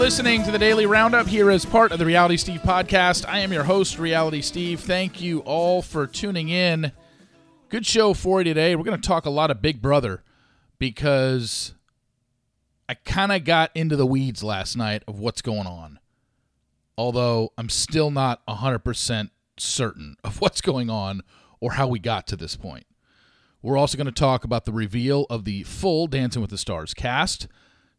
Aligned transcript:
Listening 0.00 0.42
to 0.44 0.50
the 0.50 0.58
Daily 0.58 0.86
Roundup 0.86 1.26
here 1.26 1.50
as 1.50 1.66
part 1.66 1.92
of 1.92 1.98
the 1.98 2.06
Reality 2.06 2.38
Steve 2.38 2.62
podcast. 2.62 3.28
I 3.28 3.40
am 3.40 3.52
your 3.52 3.64
host, 3.64 3.98
Reality 3.98 4.40
Steve. 4.40 4.80
Thank 4.80 5.20
you 5.20 5.40
all 5.40 5.82
for 5.82 6.06
tuning 6.06 6.48
in. 6.48 6.92
Good 7.68 7.84
show 7.84 8.14
for 8.14 8.40
you 8.40 8.44
today. 8.44 8.74
We're 8.74 8.84
going 8.84 8.98
to 8.98 9.06
talk 9.06 9.26
a 9.26 9.30
lot 9.30 9.50
of 9.50 9.60
Big 9.60 9.82
Brother 9.82 10.22
because 10.78 11.74
I 12.88 12.94
kind 12.94 13.30
of 13.30 13.44
got 13.44 13.72
into 13.74 13.94
the 13.94 14.06
weeds 14.06 14.42
last 14.42 14.74
night 14.74 15.02
of 15.06 15.18
what's 15.20 15.42
going 15.42 15.66
on. 15.66 15.98
Although 16.96 17.52
I'm 17.58 17.68
still 17.68 18.10
not 18.10 18.44
100% 18.46 19.28
certain 19.58 20.16
of 20.24 20.40
what's 20.40 20.62
going 20.62 20.88
on 20.88 21.20
or 21.60 21.72
how 21.72 21.86
we 21.86 21.98
got 21.98 22.26
to 22.28 22.36
this 22.36 22.56
point. 22.56 22.86
We're 23.60 23.76
also 23.76 23.98
going 23.98 24.06
to 24.06 24.12
talk 24.12 24.44
about 24.44 24.64
the 24.64 24.72
reveal 24.72 25.26
of 25.28 25.44
the 25.44 25.62
full 25.64 26.06
Dancing 26.06 26.40
with 26.40 26.50
the 26.50 26.58
Stars 26.58 26.94
cast. 26.94 27.48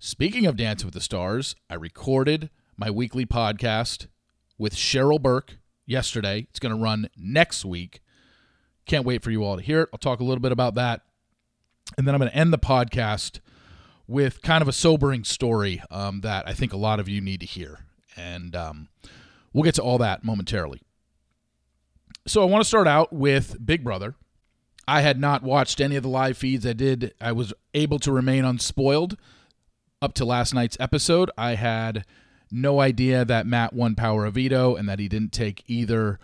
Speaking 0.03 0.47
of 0.47 0.55
Dancing 0.57 0.87
with 0.87 0.95
the 0.95 0.99
Stars, 0.99 1.55
I 1.69 1.75
recorded 1.75 2.49
my 2.75 2.89
weekly 2.89 3.23
podcast 3.23 4.07
with 4.57 4.73
Cheryl 4.73 5.21
Burke 5.21 5.59
yesterday. 5.85 6.47
It's 6.49 6.57
going 6.57 6.75
to 6.75 6.81
run 6.81 7.07
next 7.15 7.63
week. 7.63 8.01
Can't 8.87 9.05
wait 9.05 9.21
for 9.21 9.29
you 9.29 9.43
all 9.43 9.57
to 9.57 9.61
hear 9.61 9.81
it. 9.81 9.89
I'll 9.93 9.99
talk 9.99 10.19
a 10.19 10.23
little 10.23 10.41
bit 10.41 10.51
about 10.51 10.73
that. 10.73 11.01
And 11.99 12.07
then 12.07 12.15
I'm 12.15 12.19
going 12.19 12.31
to 12.31 12.35
end 12.35 12.51
the 12.51 12.57
podcast 12.57 13.41
with 14.07 14.41
kind 14.41 14.63
of 14.63 14.67
a 14.67 14.73
sobering 14.73 15.23
story 15.23 15.83
um, 15.91 16.21
that 16.21 16.47
I 16.47 16.53
think 16.53 16.73
a 16.73 16.77
lot 16.77 16.99
of 16.99 17.07
you 17.07 17.21
need 17.21 17.41
to 17.41 17.45
hear. 17.45 17.85
And 18.17 18.55
um, 18.55 18.89
we'll 19.53 19.65
get 19.65 19.75
to 19.75 19.83
all 19.83 19.99
that 19.99 20.23
momentarily. 20.23 20.81
So 22.25 22.41
I 22.41 22.45
want 22.45 22.63
to 22.63 22.67
start 22.67 22.87
out 22.87 23.13
with 23.13 23.63
Big 23.63 23.83
Brother. 23.83 24.15
I 24.87 25.01
had 25.01 25.19
not 25.19 25.43
watched 25.43 25.79
any 25.79 25.95
of 25.95 26.01
the 26.01 26.09
live 26.09 26.39
feeds. 26.39 26.65
I 26.65 26.73
did. 26.73 27.13
I 27.21 27.33
was 27.33 27.53
able 27.75 27.99
to 27.99 28.11
remain 28.11 28.45
unspoiled 28.45 29.15
up 30.01 30.13
to 30.15 30.25
last 30.25 30.53
night's 30.53 30.77
episode. 30.79 31.29
I 31.37 31.55
had 31.55 32.05
no 32.51 32.81
idea 32.81 33.23
that 33.23 33.45
Matt 33.45 33.73
won 33.73 33.95
Power 33.95 34.25
of 34.25 34.33
Veto 34.33 34.75
and 34.75 34.89
that 34.89 34.99
he 34.99 35.07
didn't 35.07 35.31
take 35.31 35.63
either 35.67 36.19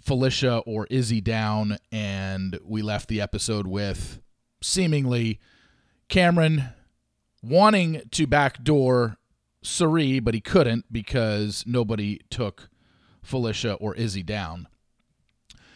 Felicia 0.00 0.58
or 0.58 0.86
Izzy 0.86 1.20
down. 1.20 1.78
And 1.92 2.58
we 2.64 2.82
left 2.82 3.08
the 3.08 3.20
episode 3.20 3.66
with 3.66 4.20
seemingly 4.62 5.38
Cameron 6.08 6.70
wanting 7.42 8.02
to 8.12 8.26
backdoor 8.26 9.18
Cirie, 9.62 10.20
but 10.20 10.34
he 10.34 10.40
couldn't 10.40 10.90
because 10.90 11.64
nobody 11.66 12.20
took 12.30 12.70
Felicia 13.22 13.74
or 13.74 13.94
Izzy 13.94 14.22
down. 14.22 14.66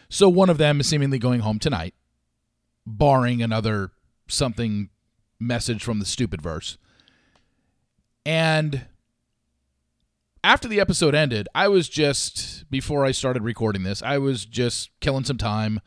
So 0.08 0.28
one 0.28 0.50
of 0.50 0.58
them 0.58 0.80
is 0.80 0.88
seemingly 0.88 1.18
going 1.18 1.40
home 1.40 1.58
tonight, 1.58 1.94
barring 2.86 3.42
another 3.42 3.92
something 4.26 4.88
message 5.40 5.82
from 5.82 5.98
the 5.98 6.04
stupid 6.04 6.42
verse. 6.42 6.78
And 8.24 8.86
after 10.44 10.68
the 10.68 10.80
episode 10.80 11.14
ended, 11.14 11.48
I 11.54 11.68
was 11.68 11.88
just, 11.88 12.70
before 12.70 13.04
I 13.04 13.10
started 13.10 13.42
recording 13.42 13.82
this, 13.82 14.02
I 14.02 14.18
was 14.18 14.44
just 14.44 14.90
killing 15.00 15.24
some 15.24 15.38
time, 15.38 15.80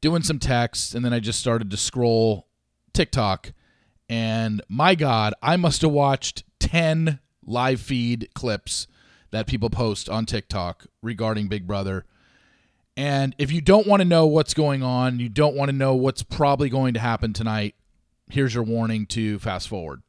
doing 0.00 0.22
some 0.22 0.38
texts, 0.38 0.94
and 0.94 1.04
then 1.04 1.12
I 1.12 1.20
just 1.20 1.40
started 1.40 1.70
to 1.70 1.76
scroll 1.76 2.46
TikTok. 2.92 3.52
And 4.08 4.62
my 4.68 4.94
God, 4.94 5.34
I 5.42 5.56
must 5.56 5.82
have 5.82 5.90
watched 5.90 6.44
10 6.60 7.18
live 7.44 7.80
feed 7.80 8.28
clips 8.34 8.86
that 9.30 9.46
people 9.46 9.70
post 9.70 10.08
on 10.08 10.26
TikTok 10.26 10.86
regarding 11.02 11.48
Big 11.48 11.66
Brother 11.66 12.04
and 12.96 13.34
if 13.38 13.50
you 13.50 13.60
don't 13.60 13.86
want 13.86 14.00
to 14.00 14.08
know 14.08 14.26
what's 14.26 14.54
going 14.54 14.82
on, 14.82 15.18
you 15.18 15.28
don't 15.28 15.56
want 15.56 15.70
to 15.70 15.76
know 15.76 15.94
what's 15.94 16.22
probably 16.22 16.68
going 16.68 16.94
to 16.94 17.00
happen 17.00 17.32
tonight, 17.32 17.74
here's 18.32 18.54
your 18.54 18.64
warning 18.64 19.06
to 19.06 19.38
fast 19.38 19.68
forward. 19.68 20.02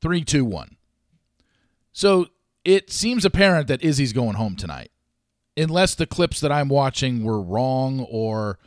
Three, 0.00 0.24
two, 0.24 0.44
one. 0.44 0.76
So 1.92 2.26
it 2.64 2.90
seems 2.90 3.24
apparent 3.24 3.68
that 3.68 3.82
Izzy's 3.82 4.12
going 4.12 4.34
home 4.34 4.56
tonight. 4.56 4.90
Unless 5.56 5.94
the 5.94 6.06
clips 6.06 6.40
that 6.40 6.50
I'm 6.50 6.68
watching 6.68 7.22
were 7.22 7.40
wrong 7.40 8.06
or 8.10 8.58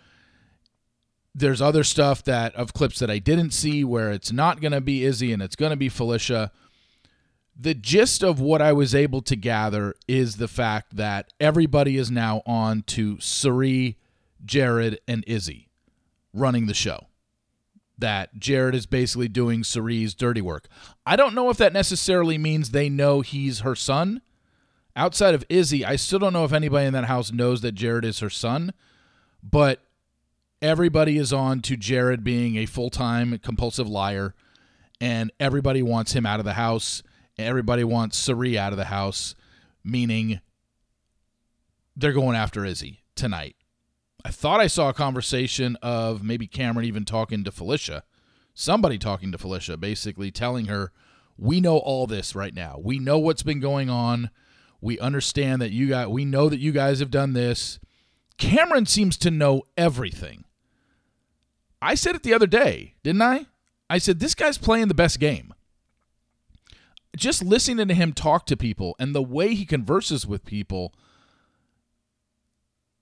there's 1.35 1.62
other 1.62 1.84
stuff 1.84 2.23
that 2.23 2.56
of 2.56 2.73
clips 2.73 3.00
that 3.00 3.12
I 3.12 3.19
didn't 3.19 3.51
see 3.51 3.84
where 3.84 4.12
it's 4.12 4.31
not 4.31 4.62
going 4.62 4.72
to 4.72 4.81
be 4.81 5.03
Izzy 5.03 5.34
and 5.34 5.41
it's 5.41 5.56
going 5.56 5.72
to 5.72 5.75
be 5.75 5.89
Felicia 5.89 6.51
the 7.59 7.74
gist 7.74 8.24
of 8.24 8.39
what 8.39 8.62
I 8.62 8.72
was 8.74 8.94
able 8.94 9.22
to 9.24 9.35
gather 9.35 9.95
is 10.07 10.35
the 10.35 10.47
fact 10.47 10.95
that 10.97 11.34
everybody 11.39 11.97
is 11.97 12.12
now 12.12 12.44
on 12.45 12.84
to 12.84 13.19
Cirie, 13.19 13.97
Jared, 14.45 15.00
and 15.07 15.24
Izzy 15.25 15.69
running 16.34 16.68
the 16.68 16.74
show. 16.74 17.07
That 17.97 18.37
Jared 18.37 18.75
is 18.75 18.85
basically 18.85 19.27
doing 19.27 19.63
Cirie's 19.63 20.13
dirty 20.13 20.41
work. 20.41 20.67
I 21.05 21.15
don't 21.15 21.33
know 21.33 21.49
if 21.49 21.57
that 21.57 21.73
necessarily 21.73 22.37
means 22.37 22.69
they 22.69 22.89
know 22.89 23.21
he's 23.21 23.61
her 23.61 23.75
son. 23.75 24.21
Outside 24.95 25.33
of 25.33 25.43
Izzy, 25.49 25.83
I 25.83 25.95
still 25.95 26.19
don't 26.19 26.33
know 26.33 26.45
if 26.45 26.53
anybody 26.53 26.87
in 26.87 26.93
that 26.93 27.05
house 27.05 27.31
knows 27.31 27.61
that 27.61 27.73
Jared 27.73 28.05
is 28.05 28.19
her 28.19 28.29
son, 28.29 28.73
but 29.43 29.81
everybody 30.61 31.17
is 31.17 31.31
on 31.33 31.61
to 31.61 31.77
Jared 31.77 32.23
being 32.23 32.55
a 32.57 32.65
full 32.65 32.89
time 32.89 33.37
compulsive 33.39 33.87
liar, 33.87 34.33
and 35.01 35.31
everybody 35.39 35.81
wants 35.81 36.13
him 36.13 36.25
out 36.25 36.39
of 36.39 36.45
the 36.45 36.53
house 36.53 37.03
everybody 37.37 37.83
wants 37.83 38.17
Cirie 38.17 38.57
out 38.57 38.73
of 38.73 38.77
the 38.77 38.85
house, 38.85 39.35
meaning 39.83 40.39
they're 41.95 42.13
going 42.13 42.35
after 42.35 42.65
Izzy 42.65 43.03
tonight. 43.15 43.55
I 44.27 44.29
thought 44.29 44.59
I 44.59 44.67
saw 44.67 44.89
a 44.89 44.93
conversation 44.93 45.77
of 45.81 46.21
maybe 46.21 46.47
Cameron 46.47 46.85
even 46.85 47.05
talking 47.05 47.45
to 47.45 47.51
Felicia, 47.51 48.03
somebody 48.53 48.97
talking 48.97 49.31
to 49.31 49.38
Felicia, 49.38 49.77
basically 49.77 50.31
telling 50.31 50.65
her, 50.65 50.91
"We 51.38 51.61
know 51.61 51.77
all 51.77 52.07
this 52.07 52.35
right 52.35 52.53
now. 52.53 52.77
We 52.83 52.99
know 52.99 53.17
what's 53.17 53.41
been 53.41 53.61
going 53.61 53.89
on. 53.89 54.29
We 54.81 54.99
understand 54.99 55.61
that 55.61 55.71
you 55.71 55.88
got. 55.88 56.11
We 56.11 56.25
know 56.25 56.49
that 56.49 56.59
you 56.59 56.73
guys 56.73 56.99
have 56.99 57.09
done 57.09 57.31
this." 57.31 57.79
Cameron 58.38 58.85
seems 58.85 59.15
to 59.15 59.31
know 59.31 59.63
everything. 59.77 60.44
I 61.81 61.95
said 61.95 62.13
it 62.13 62.23
the 62.23 62.33
other 62.33 62.47
day, 62.47 62.95
didn't 63.03 63.21
I? 63.21 63.45
I 63.89 63.97
said 63.97 64.19
this 64.19 64.35
guy's 64.35 64.57
playing 64.57 64.89
the 64.89 64.94
best 64.94 65.21
game 65.21 65.53
just 67.15 67.41
listening 67.41 67.88
to 67.88 67.94
him 67.94 68.11
talk 68.11 68.45
to 68.47 68.57
people 68.57 68.94
and 68.99 69.15
the 69.15 69.23
way 69.23 69.55
he 69.55 69.65
converses 69.65 70.27
with 70.27 70.44
people, 70.44 70.94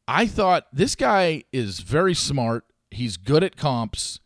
I 0.08 0.28
thought 0.28 0.68
this 0.72 0.96
guy 0.96 1.44
is 1.52 1.80
very 1.80 2.14
smart. 2.14 2.66
He's 2.92 3.18
good 3.18 3.44
at 3.44 3.58
comps. 3.58 4.20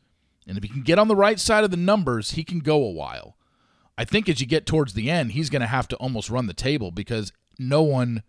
And 0.47 0.57
if 0.57 0.63
he 0.63 0.69
can 0.69 0.81
get 0.81 0.99
on 0.99 1.07
the 1.07 1.15
right 1.15 1.39
side 1.39 1.63
of 1.63 1.71
the 1.71 1.77
numbers, 1.77 2.31
he 2.31 2.43
can 2.43 2.59
go 2.59 2.83
a 2.83 2.91
while. 2.91 3.37
I 3.97 4.05
think 4.05 4.27
as 4.27 4.41
you 4.41 4.47
get 4.47 4.65
towards 4.65 4.93
the 4.93 5.09
end, 5.09 5.33
he's 5.33 5.49
going 5.49 5.61
to 5.61 5.67
have 5.67 5.87
to 5.89 5.95
almost 5.97 6.29
run 6.29 6.47
the 6.47 6.53
table 6.53 6.91
because 6.91 7.31
no 7.57 7.81
one. 7.81 8.23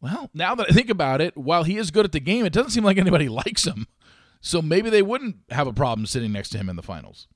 Well, 0.00 0.30
now 0.34 0.54
that 0.54 0.66
I 0.68 0.74
think 0.74 0.90
about 0.90 1.20
it, 1.20 1.36
while 1.36 1.64
he 1.64 1.78
is 1.78 1.90
good 1.90 2.04
at 2.04 2.12
the 2.12 2.20
game, 2.20 2.44
it 2.44 2.52
doesn't 2.52 2.72
seem 2.72 2.84
like 2.84 2.98
anybody 2.98 3.28
likes 3.30 3.64
him. 3.64 3.86
So 4.40 4.60
maybe 4.60 4.90
they 4.90 5.00
wouldn't 5.00 5.36
have 5.50 5.66
a 5.66 5.72
problem 5.72 6.06
sitting 6.06 6.32
next 6.32 6.50
to 6.50 6.58
him 6.58 6.68
in 6.68 6.76
the 6.76 6.82
finals. 6.82 7.26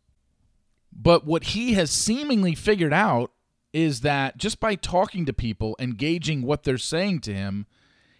But 0.92 1.24
what 1.24 1.44
he 1.44 1.74
has 1.74 1.90
seemingly 1.90 2.54
figured 2.54 2.92
out 2.92 3.32
is 3.72 4.02
that 4.02 4.36
just 4.36 4.60
by 4.60 4.74
talking 4.74 5.24
to 5.24 5.32
people, 5.32 5.76
engaging 5.78 6.42
what 6.42 6.64
they're 6.64 6.76
saying 6.76 7.20
to 7.20 7.34
him, 7.34 7.66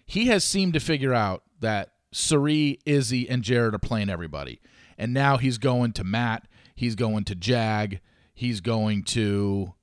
he 0.09 0.27
has 0.27 0.43
seemed 0.43 0.73
to 0.73 0.81
figure 0.81 1.13
out 1.13 1.43
that 1.61 1.93
Cirie, 2.13 2.79
Izzy, 2.87 3.29
and 3.29 3.43
Jared 3.43 3.75
are 3.75 3.79
playing 3.79 4.09
everybody. 4.09 4.59
And 4.97 5.13
now 5.13 5.37
he's 5.37 5.59
going 5.59 5.93
to 5.93 6.03
Matt. 6.03 6.49
He's 6.75 6.95
going 6.95 7.25
to 7.25 7.35
Jag. 7.35 8.01
He's 8.35 8.61
going 8.61 9.05
to. 9.05 9.75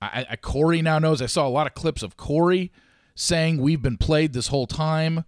I, 0.00 0.26
I, 0.30 0.36
Cory 0.36 0.80
now 0.80 0.98
knows. 0.98 1.20
I 1.20 1.26
saw 1.26 1.46
a 1.46 1.50
lot 1.50 1.66
of 1.66 1.74
clips 1.74 2.02
of 2.02 2.16
Cory 2.16 2.72
saying 3.14 3.58
we've 3.58 3.82
been 3.82 3.98
played 3.98 4.32
this 4.32 4.48
whole 4.48 4.66
time. 4.66 5.24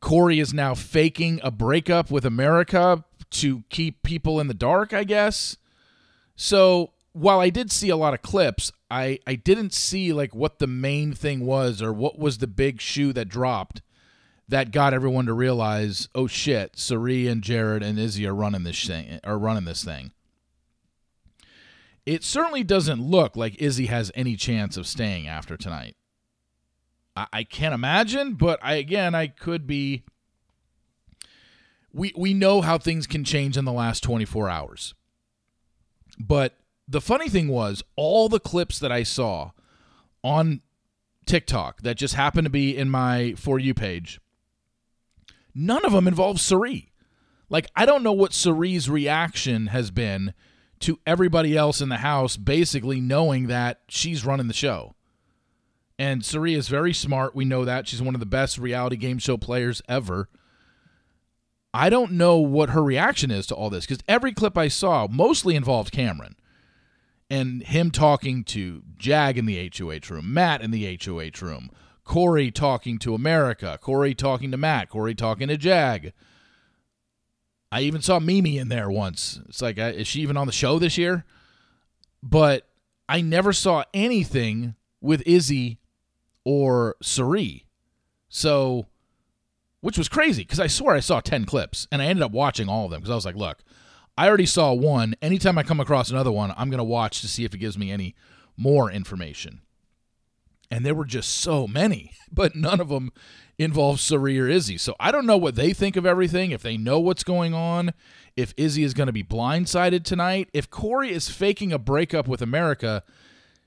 Cory 0.00 0.40
is 0.40 0.54
now 0.54 0.74
faking 0.74 1.38
a 1.44 1.50
breakup 1.50 2.10
with 2.10 2.24
America 2.24 3.04
to 3.30 3.62
keep 3.68 4.02
people 4.02 4.40
in 4.40 4.48
the 4.48 4.54
dark, 4.54 4.94
I 4.94 5.04
guess. 5.04 5.58
So 6.34 6.92
while 7.12 7.40
I 7.40 7.50
did 7.50 7.70
see 7.70 7.90
a 7.90 7.96
lot 7.96 8.14
of 8.14 8.22
clips, 8.22 8.72
I, 8.90 9.20
I 9.26 9.36
didn't 9.36 9.72
see 9.72 10.12
like 10.12 10.34
what 10.34 10.58
the 10.58 10.66
main 10.66 11.12
thing 11.12 11.46
was 11.46 11.80
or 11.80 11.92
what 11.92 12.18
was 12.18 12.38
the 12.38 12.46
big 12.46 12.80
shoe 12.80 13.12
that 13.12 13.28
dropped 13.28 13.82
that 14.48 14.72
got 14.72 14.92
everyone 14.92 15.26
to 15.26 15.32
realize, 15.32 16.08
oh 16.12 16.26
shit, 16.26 16.76
Cirie 16.76 17.28
and 17.28 17.40
Jared 17.40 17.84
and 17.84 18.00
Izzy 18.00 18.26
are 18.26 18.34
running 18.34 18.64
this 18.64 18.84
thing 18.84 19.20
are 19.22 19.38
running 19.38 19.64
this 19.64 19.84
thing. 19.84 20.10
It 22.04 22.24
certainly 22.24 22.64
doesn't 22.64 23.00
look 23.00 23.36
like 23.36 23.60
Izzy 23.62 23.86
has 23.86 24.10
any 24.14 24.34
chance 24.34 24.76
of 24.76 24.88
staying 24.88 25.28
after 25.28 25.56
tonight. 25.56 25.96
I, 27.14 27.26
I 27.32 27.44
can't 27.44 27.74
imagine, 27.74 28.34
but 28.34 28.58
I 28.62 28.74
again 28.74 29.14
I 29.14 29.28
could 29.28 29.68
be 29.68 30.02
we 31.92 32.12
we 32.16 32.34
know 32.34 32.60
how 32.60 32.76
things 32.76 33.06
can 33.06 33.22
change 33.22 33.56
in 33.56 33.64
the 33.64 33.72
last 33.72 34.02
24 34.02 34.48
hours. 34.48 34.94
But 36.18 36.59
the 36.90 37.00
funny 37.00 37.28
thing 37.28 37.46
was, 37.48 37.84
all 37.94 38.28
the 38.28 38.40
clips 38.40 38.80
that 38.80 38.90
I 38.90 39.04
saw 39.04 39.52
on 40.24 40.60
TikTok 41.24 41.82
that 41.82 41.96
just 41.96 42.14
happened 42.14 42.46
to 42.46 42.50
be 42.50 42.76
in 42.76 42.90
my 42.90 43.34
For 43.36 43.60
You 43.60 43.74
page, 43.74 44.20
none 45.54 45.84
of 45.84 45.92
them 45.92 46.08
involve 46.08 46.40
Cirie. 46.40 46.92
Like, 47.48 47.68
I 47.76 47.86
don't 47.86 48.02
know 48.02 48.12
what 48.12 48.32
Cirie's 48.32 48.90
reaction 48.90 49.68
has 49.68 49.92
been 49.92 50.34
to 50.80 50.98
everybody 51.06 51.56
else 51.56 51.80
in 51.80 51.90
the 51.90 51.98
house 51.98 52.36
basically 52.36 53.00
knowing 53.00 53.46
that 53.46 53.80
she's 53.88 54.24
running 54.24 54.48
the 54.48 54.54
show. 54.54 54.94
And 55.96 56.24
Cirie 56.24 56.54
is 56.54 56.68
very 56.68 56.92
smart. 56.92 57.36
We 57.36 57.44
know 57.44 57.64
that. 57.64 57.86
She's 57.86 58.02
one 58.02 58.14
of 58.14 58.20
the 58.20 58.26
best 58.26 58.58
reality 58.58 58.96
game 58.96 59.18
show 59.18 59.36
players 59.36 59.82
ever. 59.88 60.28
I 61.72 61.88
don't 61.88 62.12
know 62.12 62.38
what 62.38 62.70
her 62.70 62.82
reaction 62.82 63.30
is 63.30 63.46
to 63.48 63.54
all 63.54 63.70
this 63.70 63.86
because 63.86 64.02
every 64.08 64.32
clip 64.32 64.58
I 64.58 64.66
saw 64.66 65.06
mostly 65.08 65.54
involved 65.54 65.92
Cameron 65.92 66.34
and 67.30 67.62
him 67.62 67.90
talking 67.90 68.42
to 68.44 68.82
Jag 68.96 69.38
in 69.38 69.46
the 69.46 69.70
HOH 69.78 70.12
room, 70.12 70.34
Matt 70.34 70.62
in 70.62 70.72
the 70.72 70.98
HOH 71.02 71.40
room, 71.40 71.70
Cory 72.04 72.50
talking 72.50 72.98
to 72.98 73.14
America, 73.14 73.78
Cory 73.80 74.14
talking 74.14 74.50
to 74.50 74.56
Matt, 74.56 74.88
Cory 74.88 75.14
talking 75.14 75.46
to 75.46 75.56
Jag. 75.56 76.12
I 77.70 77.82
even 77.82 78.02
saw 78.02 78.18
Mimi 78.18 78.58
in 78.58 78.68
there 78.68 78.90
once. 78.90 79.38
It's 79.48 79.62
like, 79.62 79.78
is 79.78 80.08
she 80.08 80.20
even 80.22 80.36
on 80.36 80.48
the 80.48 80.52
show 80.52 80.80
this 80.80 80.98
year? 80.98 81.24
But 82.20 82.66
I 83.08 83.20
never 83.20 83.52
saw 83.52 83.84
anything 83.94 84.74
with 85.00 85.22
Izzy 85.24 85.78
or 86.44 86.96
Cirie. 87.00 87.66
So, 88.28 88.86
which 89.80 89.96
was 89.96 90.08
crazy 90.08 90.42
because 90.42 90.60
I 90.60 90.66
swear 90.66 90.96
I 90.96 91.00
saw 91.00 91.20
10 91.20 91.44
clips 91.44 91.86
and 91.92 92.02
I 92.02 92.06
ended 92.06 92.24
up 92.24 92.32
watching 92.32 92.68
all 92.68 92.86
of 92.86 92.90
them 92.90 93.00
because 93.00 93.12
I 93.12 93.14
was 93.14 93.24
like, 93.24 93.36
look, 93.36 93.62
I 94.16 94.28
already 94.28 94.46
saw 94.46 94.72
one. 94.72 95.14
Anytime 95.22 95.58
I 95.58 95.62
come 95.62 95.80
across 95.80 96.10
another 96.10 96.32
one, 96.32 96.52
I'm 96.56 96.70
going 96.70 96.78
to 96.78 96.84
watch 96.84 97.20
to 97.20 97.28
see 97.28 97.44
if 97.44 97.54
it 97.54 97.58
gives 97.58 97.78
me 97.78 97.90
any 97.90 98.14
more 98.56 98.90
information. 98.90 99.62
And 100.70 100.86
there 100.86 100.94
were 100.94 101.04
just 101.04 101.30
so 101.30 101.66
many, 101.66 102.12
but 102.32 102.54
none 102.54 102.80
of 102.80 102.88
them 102.88 103.12
involved 103.58 104.00
Cirie 104.00 104.38
or 104.38 104.48
Izzy. 104.48 104.78
So 104.78 104.94
I 105.00 105.10
don't 105.10 105.26
know 105.26 105.36
what 105.36 105.54
they 105.54 105.72
think 105.72 105.96
of 105.96 106.06
everything, 106.06 106.50
if 106.50 106.62
they 106.62 106.76
know 106.76 107.00
what's 107.00 107.24
going 107.24 107.54
on, 107.54 107.92
if 108.36 108.54
Izzy 108.56 108.84
is 108.84 108.94
going 108.94 109.08
to 109.08 109.12
be 109.12 109.24
blindsided 109.24 110.04
tonight. 110.04 110.48
If 110.52 110.70
Cory 110.70 111.12
is 111.12 111.28
faking 111.28 111.72
a 111.72 111.78
breakup 111.78 112.28
with 112.28 112.40
America, 112.40 113.02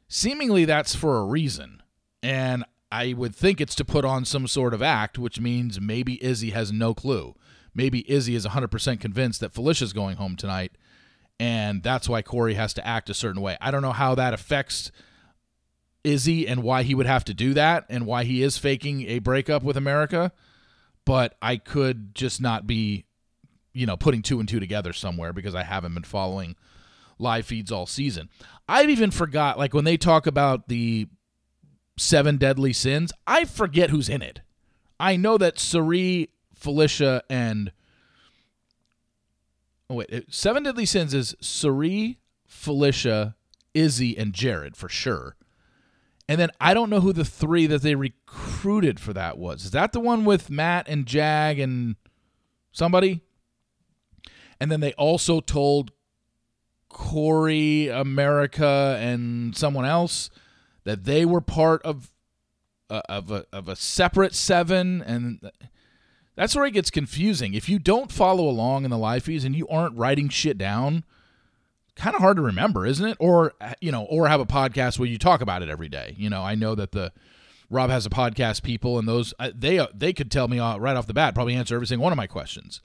seemingly 0.07 0.65
that's 0.65 0.95
for 0.95 1.17
a 1.17 1.25
reason. 1.25 1.83
And 2.21 2.63
I 2.91 3.13
would 3.13 3.35
think 3.35 3.59
it's 3.59 3.75
to 3.75 3.85
put 3.85 4.05
on 4.05 4.23
some 4.23 4.47
sort 4.47 4.73
of 4.73 4.81
act, 4.81 5.17
which 5.17 5.39
means 5.39 5.81
maybe 5.81 6.23
Izzy 6.23 6.51
has 6.51 6.71
no 6.71 6.93
clue. 6.93 7.35
Maybe 7.73 8.09
Izzy 8.09 8.35
is 8.35 8.45
100% 8.45 8.99
convinced 8.99 9.39
that 9.39 9.53
Felicia's 9.53 9.93
going 9.93 10.17
home 10.17 10.35
tonight, 10.35 10.73
and 11.39 11.81
that's 11.81 12.07
why 12.07 12.21
Cory 12.21 12.53
has 12.53 12.73
to 12.75 12.87
act 12.87 13.09
a 13.09 13.13
certain 13.13 13.41
way. 13.41 13.57
I 13.59 13.71
don't 13.71 13.81
know 13.81 13.91
how 13.91 14.15
that 14.15 14.33
affects 14.33 14.91
Izzy 16.03 16.47
and 16.47 16.63
why 16.63 16.83
he 16.83 16.95
would 16.95 17.05
have 17.05 17.25
to 17.25 17.33
do 17.33 17.53
that 17.53 17.85
and 17.89 18.05
why 18.05 18.23
he 18.25 18.43
is 18.43 18.57
faking 18.57 19.07
a 19.07 19.19
breakup 19.19 19.63
with 19.63 19.77
America, 19.77 20.31
but 21.05 21.35
I 21.41 21.57
could 21.57 22.13
just 22.13 22.41
not 22.41 22.67
be, 22.67 23.05
you 23.73 23.85
know, 23.85 23.97
putting 23.97 24.21
two 24.21 24.39
and 24.39 24.47
two 24.47 24.59
together 24.59 24.93
somewhere 24.93 25.33
because 25.33 25.55
I 25.55 25.63
haven't 25.63 25.93
been 25.93 26.03
following 26.03 26.55
live 27.17 27.45
feeds 27.45 27.71
all 27.71 27.85
season. 27.85 28.29
I've 28.67 28.89
even 28.89 29.11
forgot, 29.11 29.57
like 29.57 29.73
when 29.73 29.85
they 29.85 29.97
talk 29.97 30.27
about 30.27 30.67
the 30.67 31.07
seven 31.97 32.37
deadly 32.37 32.73
sins, 32.73 33.11
I 33.25 33.45
forget 33.45 33.89
who's 33.89 34.09
in 34.09 34.21
it. 34.21 34.41
I 34.99 35.15
know 35.15 35.37
that 35.37 35.59
Cirie, 35.59 36.29
Felicia, 36.63 37.21
and 37.29 37.71
oh 39.89 39.95
wait, 39.95 40.33
seven 40.33 40.63
deadly 40.63 40.85
sins 40.85 41.13
is 41.13 41.35
Cirie, 41.41 42.19
Felicia, 42.45 43.35
Izzy, 43.73 44.17
and 44.17 44.33
Jared 44.33 44.77
for 44.77 44.87
sure. 44.87 45.35
And 46.29 46.39
then 46.39 46.51
I 46.61 46.73
don't 46.73 46.89
know 46.89 47.01
who 47.01 47.11
the 47.11 47.25
three 47.25 47.67
that 47.67 47.81
they 47.81 47.95
recruited 47.95 48.97
for 48.97 49.11
that 49.11 49.37
was. 49.37 49.65
Is 49.65 49.71
that 49.71 49.91
the 49.91 49.99
one 49.99 50.23
with 50.23 50.49
Matt 50.49 50.87
and 50.87 51.05
Jag 51.05 51.59
and 51.59 51.97
somebody? 52.71 53.19
And 54.57 54.71
then 54.71 54.79
they 54.79 54.93
also 54.93 55.41
told 55.41 55.91
Cory, 56.87 57.89
America, 57.89 58.97
and 59.01 59.55
someone 59.57 59.83
else 59.83 60.29
that 60.85 61.03
they 61.03 61.25
were 61.25 61.41
part 61.41 61.81
of 61.83 62.13
uh, 62.89 63.01
of 63.09 63.31
a 63.31 63.45
of 63.51 63.67
a 63.67 63.75
separate 63.75 64.33
seven, 64.33 65.01
and 65.01 65.51
that's 66.35 66.55
where 66.55 66.65
it 66.65 66.71
gets 66.71 66.89
confusing. 66.89 67.53
If 67.53 67.69
you 67.69 67.79
don't 67.79 68.11
follow 68.11 68.47
along 68.47 68.85
in 68.85 68.91
the 68.91 68.97
live 68.97 69.23
feeds 69.23 69.45
and 69.45 69.55
you 69.55 69.67
aren't 69.67 69.97
writing 69.97 70.29
shit 70.29 70.57
down, 70.57 71.03
kind 71.95 72.15
of 72.15 72.21
hard 72.21 72.37
to 72.37 72.43
remember, 72.43 72.85
isn't 72.85 73.05
it? 73.05 73.17
Or 73.19 73.53
you 73.81 73.91
know, 73.91 74.03
or 74.03 74.27
have 74.27 74.39
a 74.39 74.45
podcast 74.45 74.97
where 74.97 75.07
you 75.07 75.17
talk 75.17 75.41
about 75.41 75.61
it 75.61 75.69
every 75.69 75.89
day. 75.89 76.15
You 76.17 76.29
know, 76.29 76.41
I 76.41 76.55
know 76.55 76.75
that 76.75 76.91
the 76.91 77.11
Rob 77.69 77.89
has 77.89 78.05
a 78.05 78.09
podcast 78.09 78.63
people, 78.63 78.99
and 78.99 79.07
those 79.07 79.33
they 79.53 79.85
they 79.93 80.13
could 80.13 80.31
tell 80.31 80.47
me 80.47 80.59
uh, 80.59 80.77
right 80.77 80.95
off 80.95 81.07
the 81.07 81.13
bat, 81.13 81.35
probably 81.35 81.55
answer 81.55 81.75
every 81.75 81.87
single 81.87 82.03
one 82.03 82.13
of 82.13 82.17
my 82.17 82.27
questions. 82.27 82.81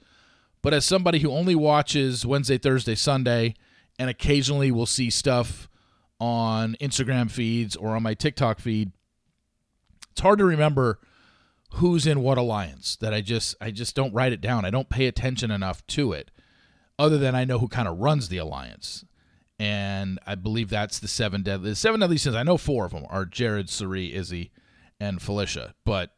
But 0.61 0.73
as 0.73 0.85
somebody 0.85 1.19
who 1.19 1.31
only 1.31 1.55
watches 1.55 2.25
Wednesday, 2.25 2.57
Thursday, 2.57 2.95
Sunday, 2.95 3.55
and 3.97 4.09
occasionally 4.09 4.71
will 4.71 4.85
see 4.85 5.09
stuff 5.09 5.69
on 6.19 6.75
Instagram 6.81 7.31
feeds 7.31 7.75
or 7.75 7.95
on 7.95 8.03
my 8.03 8.13
TikTok 8.13 8.59
feed, 8.59 8.91
it's 10.11 10.21
hard 10.21 10.39
to 10.39 10.45
remember 10.45 10.99
who's 11.73 12.07
in 12.07 12.21
what 12.21 12.37
alliance 12.37 12.95
that 12.97 13.13
I 13.13 13.21
just 13.21 13.55
I 13.61 13.71
just 13.71 13.95
don't 13.95 14.13
write 14.13 14.33
it 14.33 14.41
down. 14.41 14.65
I 14.65 14.69
don't 14.69 14.89
pay 14.89 15.07
attention 15.07 15.51
enough 15.51 15.85
to 15.87 16.13
it 16.13 16.31
other 16.97 17.17
than 17.17 17.35
I 17.35 17.45
know 17.45 17.59
who 17.59 17.67
kind 17.67 17.87
of 17.87 17.99
runs 17.99 18.29
the 18.29 18.37
alliance. 18.37 19.05
And 19.57 20.19
I 20.25 20.35
believe 20.35 20.69
that's 20.69 20.99
the 20.99 21.07
seven 21.07 21.43
deadly 21.43 21.71
the 21.71 21.75
seven 21.75 21.99
deadly 21.99 22.17
sins. 22.17 22.35
I 22.35 22.43
know 22.43 22.57
four 22.57 22.85
of 22.85 22.91
them 22.91 23.05
are 23.09 23.25
Jared, 23.25 23.69
Cirie, 23.69 24.13
Izzy, 24.13 24.51
and 24.99 25.21
Felicia, 25.21 25.75
but 25.85 26.11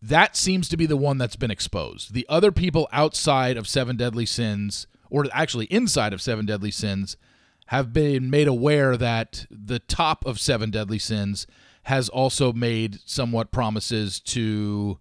that 0.00 0.36
seems 0.36 0.68
to 0.68 0.76
be 0.76 0.86
the 0.86 0.96
one 0.96 1.18
that's 1.18 1.36
been 1.36 1.50
exposed. 1.50 2.12
The 2.12 2.26
other 2.28 2.52
people 2.52 2.88
outside 2.92 3.56
of 3.56 3.66
seven 3.66 3.96
deadly 3.96 4.26
sins, 4.26 4.86
or 5.10 5.26
actually 5.32 5.66
inside 5.66 6.12
of 6.12 6.22
seven 6.22 6.46
deadly 6.46 6.70
sins, 6.70 7.16
have 7.68 7.92
been 7.92 8.30
made 8.30 8.46
aware 8.46 8.96
that 8.96 9.46
the 9.50 9.78
top 9.80 10.24
of 10.24 10.38
seven 10.38 10.70
deadly 10.70 10.98
sins 10.98 11.46
has 11.86 12.08
also 12.08 12.52
made 12.52 12.98
somewhat 13.04 13.52
promises 13.52 14.18
to 14.18 14.98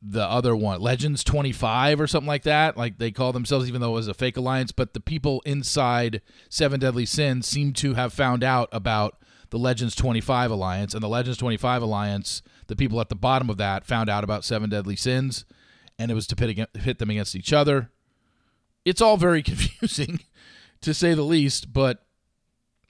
the 0.00 0.22
other 0.22 0.54
one, 0.54 0.80
Legends 0.80 1.24
25 1.24 2.00
or 2.00 2.06
something 2.06 2.28
like 2.28 2.44
that. 2.44 2.76
Like 2.76 2.98
they 2.98 3.10
call 3.10 3.32
themselves, 3.32 3.66
even 3.66 3.80
though 3.80 3.90
it 3.90 3.94
was 3.94 4.06
a 4.06 4.14
fake 4.14 4.36
alliance. 4.36 4.70
But 4.70 4.94
the 4.94 5.00
people 5.00 5.42
inside 5.44 6.22
Seven 6.48 6.78
Deadly 6.78 7.04
Sins 7.04 7.48
seem 7.48 7.72
to 7.72 7.94
have 7.94 8.12
found 8.12 8.44
out 8.44 8.68
about 8.70 9.18
the 9.50 9.58
Legends 9.58 9.96
25 9.96 10.52
alliance. 10.52 10.94
And 10.94 11.02
the 11.02 11.08
Legends 11.08 11.38
25 11.38 11.82
alliance, 11.82 12.42
the 12.68 12.76
people 12.76 13.00
at 13.00 13.08
the 13.08 13.16
bottom 13.16 13.50
of 13.50 13.56
that 13.56 13.84
found 13.84 14.08
out 14.08 14.22
about 14.22 14.44
Seven 14.44 14.70
Deadly 14.70 14.94
Sins. 14.94 15.44
And 15.98 16.08
it 16.08 16.14
was 16.14 16.28
to 16.28 16.36
pit, 16.36 16.68
pit 16.72 17.00
them 17.00 17.10
against 17.10 17.34
each 17.34 17.52
other. 17.52 17.90
It's 18.84 19.00
all 19.00 19.16
very 19.16 19.42
confusing 19.42 20.20
to 20.82 20.94
say 20.94 21.14
the 21.14 21.22
least. 21.22 21.72
But, 21.72 22.06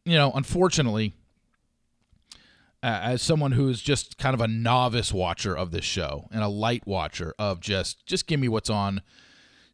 you 0.04 0.16
know, 0.16 0.32
unfortunately, 0.34 1.14
uh, 2.84 3.00
as 3.02 3.22
someone 3.22 3.52
who 3.52 3.70
is 3.70 3.80
just 3.80 4.18
kind 4.18 4.34
of 4.34 4.42
a 4.42 4.46
novice 4.46 5.10
watcher 5.10 5.56
of 5.56 5.70
this 5.70 5.86
show 5.86 6.28
and 6.30 6.42
a 6.42 6.48
light 6.48 6.86
watcher 6.86 7.34
of 7.38 7.58
just 7.58 8.04
just 8.04 8.26
give 8.26 8.38
me 8.38 8.46
what's 8.46 8.68
on 8.68 9.00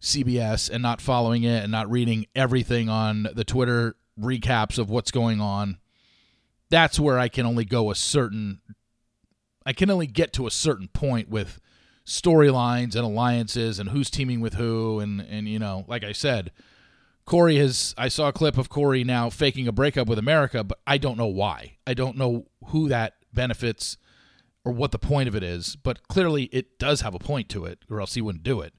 CBS 0.01 0.71
and 0.71 0.81
not 0.81 1.01
following 1.01 1.43
it 1.43 1.65
and 1.65 1.73
not 1.73 1.91
reading 1.91 2.27
everything 2.37 2.89
on 2.89 3.27
the 3.35 3.43
Twitter 3.43 3.97
recaps 4.17 4.79
of 4.79 4.91
what's 4.91 5.11
going 5.11 5.41
on. 5.41 5.79
That's 6.71 7.01
where 7.01 7.19
I 7.19 7.27
can 7.27 7.47
only 7.47 7.65
go 7.65 7.91
a 7.91 7.97
certain 7.97 8.61
I 9.67 9.73
can 9.73 9.91
only 9.91 10.07
get 10.07 10.33
to 10.35 10.47
a 10.47 10.51
certain 10.51 10.87
point 10.87 11.29
with 11.29 11.59
storylines 12.07 12.95
and 12.95 13.05
alliances 13.05 13.81
and 13.81 13.91
who's 13.91 14.09
teaming 14.09 14.41
with 14.41 14.55
who 14.55 15.01
and 15.01 15.21
and 15.21 15.49
you 15.49 15.59
know, 15.59 15.85
like 15.89 16.05
I 16.05 16.13
said, 16.13 16.53
Cory 17.31 17.59
has 17.59 17.95
I 17.97 18.09
saw 18.09 18.27
a 18.27 18.33
clip 18.33 18.59
of 18.59 18.69
Cory 18.69 19.05
now 19.05 19.31
faking 19.31 19.69
a 19.69 19.73
breakup 19.73 20.09
with 20.09 20.19
America, 20.19 20.65
but 20.65 20.81
I 20.85 20.99
don't 20.99 21.17
know 21.17 21.29
why. 21.29 21.77
I 21.87 21.95
don't 21.95 22.17
know 22.17 22.49
who 22.67 22.89
that 22.89 23.19
benefits 23.33 23.97
or 24.65 24.73
what 24.73 24.91
the 24.91 24.99
point 24.99 25.29
of 25.29 25.37
it 25.37 25.45
is, 25.45 25.77
but 25.77 26.09
clearly 26.09 26.47
it 26.47 26.77
does 26.81 27.03
have 27.03 27.15
a 27.15 27.21
point 27.21 27.49
to 27.51 27.67
it, 27.67 27.85
or 27.89 28.01
else 28.01 28.15
he 28.15 28.21
wouldn't 28.21 28.43
do 28.43 28.61
it. 28.63 28.75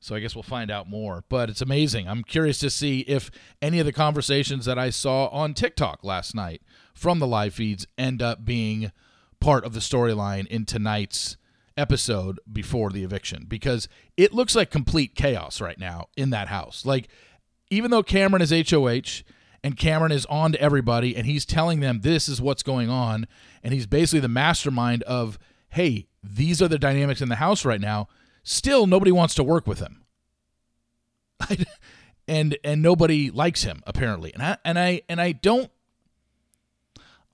So 0.00 0.16
I 0.16 0.18
guess 0.18 0.34
we'll 0.34 0.42
find 0.42 0.72
out 0.72 0.90
more. 0.90 1.22
But 1.28 1.50
it's 1.50 1.60
amazing. 1.60 2.08
I'm 2.08 2.24
curious 2.24 2.58
to 2.58 2.68
see 2.68 3.02
if 3.02 3.30
any 3.62 3.78
of 3.78 3.86
the 3.86 3.92
conversations 3.92 4.64
that 4.64 4.76
I 4.76 4.90
saw 4.90 5.28
on 5.28 5.54
TikTok 5.54 6.02
last 6.02 6.34
night 6.34 6.62
from 6.94 7.20
the 7.20 7.28
live 7.28 7.54
feeds 7.54 7.86
end 7.96 8.20
up 8.20 8.44
being 8.44 8.90
part 9.38 9.64
of 9.64 9.72
the 9.72 9.78
storyline 9.78 10.48
in 10.48 10.64
tonight's 10.64 11.36
episode 11.76 12.40
before 12.52 12.90
the 12.90 13.04
eviction 13.04 13.46
because 13.48 13.88
it 14.16 14.32
looks 14.32 14.56
like 14.56 14.70
complete 14.70 15.14
chaos 15.14 15.60
right 15.60 15.78
now 15.78 16.08
in 16.16 16.30
that 16.30 16.48
house. 16.48 16.84
Like 16.84 17.08
even 17.72 17.90
though 17.90 18.02
Cameron 18.02 18.42
is 18.42 18.50
HOH 18.70 19.24
and 19.64 19.78
Cameron 19.78 20.12
is 20.12 20.26
on 20.26 20.52
to 20.52 20.60
everybody 20.60 21.16
and 21.16 21.24
he's 21.26 21.46
telling 21.46 21.80
them 21.80 22.00
this 22.02 22.28
is 22.28 22.40
what's 22.40 22.62
going 22.62 22.90
on 22.90 23.26
and 23.62 23.72
he's 23.72 23.86
basically 23.86 24.20
the 24.20 24.28
mastermind 24.28 25.02
of 25.04 25.38
hey, 25.70 26.06
these 26.22 26.60
are 26.60 26.68
the 26.68 26.78
dynamics 26.78 27.22
in 27.22 27.30
the 27.30 27.36
house 27.36 27.64
right 27.64 27.80
now, 27.80 28.06
still 28.42 28.86
nobody 28.86 29.10
wants 29.10 29.34
to 29.34 29.42
work 29.42 29.66
with 29.66 29.78
him. 29.78 30.04
and 32.28 32.58
and 32.62 32.82
nobody 32.82 33.30
likes 33.30 33.62
him 33.62 33.82
apparently. 33.86 34.34
And 34.34 34.42
I 34.42 34.58
and 34.66 34.78
I 34.78 35.02
and 35.08 35.18
I 35.18 35.32
don't 35.32 35.70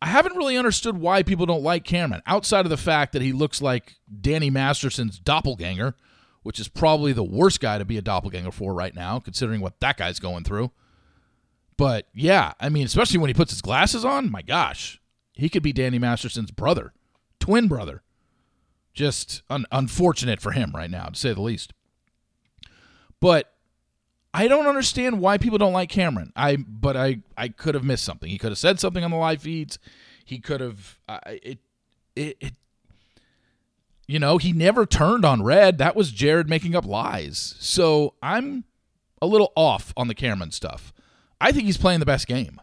I 0.01 0.07
haven't 0.07 0.37
really 0.37 0.57
understood 0.57 0.99
why 0.99 1.25
people 1.25 1.47
don't 1.47 1.65
like 1.65 1.83
Cameron 1.83 2.23
outside 2.27 2.65
of 2.65 2.71
the 2.71 2.77
fact 2.77 3.13
that 3.13 3.23
he 3.23 3.33
looks 3.33 3.61
like 3.61 3.97
Danny 4.21 4.51
Masterson's 4.51 5.19
doppelganger 5.19 5.97
which 6.49 6.59
is 6.59 6.67
probably 6.67 7.13
the 7.13 7.23
worst 7.23 7.61
guy 7.61 7.77
to 7.77 7.85
be 7.85 7.99
a 7.99 8.01
doppelganger 8.01 8.51
for 8.51 8.73
right 8.73 8.95
now, 8.95 9.21
considering 9.21 9.61
what 9.61 9.79
that 9.81 9.99
guy's 9.99 10.19
going 10.19 10.45
through. 10.45 10.71
But 11.77 12.07
yeah, 12.15 12.55
I 12.59 12.71
mean, 12.71 12.87
especially 12.87 13.19
when 13.19 13.29
he 13.29 13.35
puts 13.35 13.51
his 13.51 13.61
glasses 13.61 14.03
on, 14.03 14.33
my 14.33 14.41
gosh, 14.41 14.99
he 15.35 15.51
could 15.51 15.63
be 15.63 15.75
Danny 15.75 15.99
Masterson's 15.99 16.51
brother, 16.51 16.95
twin 17.39 17.69
brother. 17.69 18.03
Just 18.95 19.43
un- 19.51 19.67
unfortunate 19.71 20.41
for 20.41 20.53
him 20.53 20.73
right 20.75 20.91
now, 20.91 21.09
to 21.09 21.19
say 21.19 21.35
the 21.35 21.43
least. 21.43 21.75
But 23.21 23.53
I 24.33 24.49
don't 24.49 24.67
understand 24.67 25.21
why 25.21 25.37
people 25.37 25.59
don't 25.59 25.75
like 25.75 25.91
Cameron. 25.91 26.33
I 26.35 26.57
but 26.57 26.97
I 26.97 27.19
I 27.37 27.49
could 27.49 27.75
have 27.75 27.85
missed 27.85 28.05
something. 28.05 28.31
He 28.31 28.39
could 28.39 28.53
have 28.53 28.59
said 28.59 28.81
something 28.81 29.05
on 29.05 29.11
the 29.11 29.19
live 29.19 29.43
feeds. 29.43 29.79
He 30.25 30.39
could 30.39 30.63
have 30.63 30.99
uh, 31.11 31.19
it, 31.27 31.59
it 32.17 32.39
it 32.41 32.55
you 34.09 34.19
know, 34.19 34.39
he 34.39 34.53
never 34.53 34.87
turned 34.87 35.25
on 35.25 35.43
Red. 35.43 35.79
That 35.79 35.95
was 35.95 36.11
Jared 36.11 36.49
making 36.49 36.75
up 36.75 36.87
lies. 36.87 37.55
So 37.61 38.15
I'm 38.23 38.65
a 39.21 39.27
little 39.27 39.53
off 39.55 39.93
on 39.97 40.09
the 40.09 40.15
Cameron 40.15 40.51
stuff. 40.51 40.93
I 41.41 41.53
think 41.53 41.67
he's 41.67 41.77
playing 41.77 42.01
the 42.01 42.07
best 42.07 42.27
game. 42.27 42.61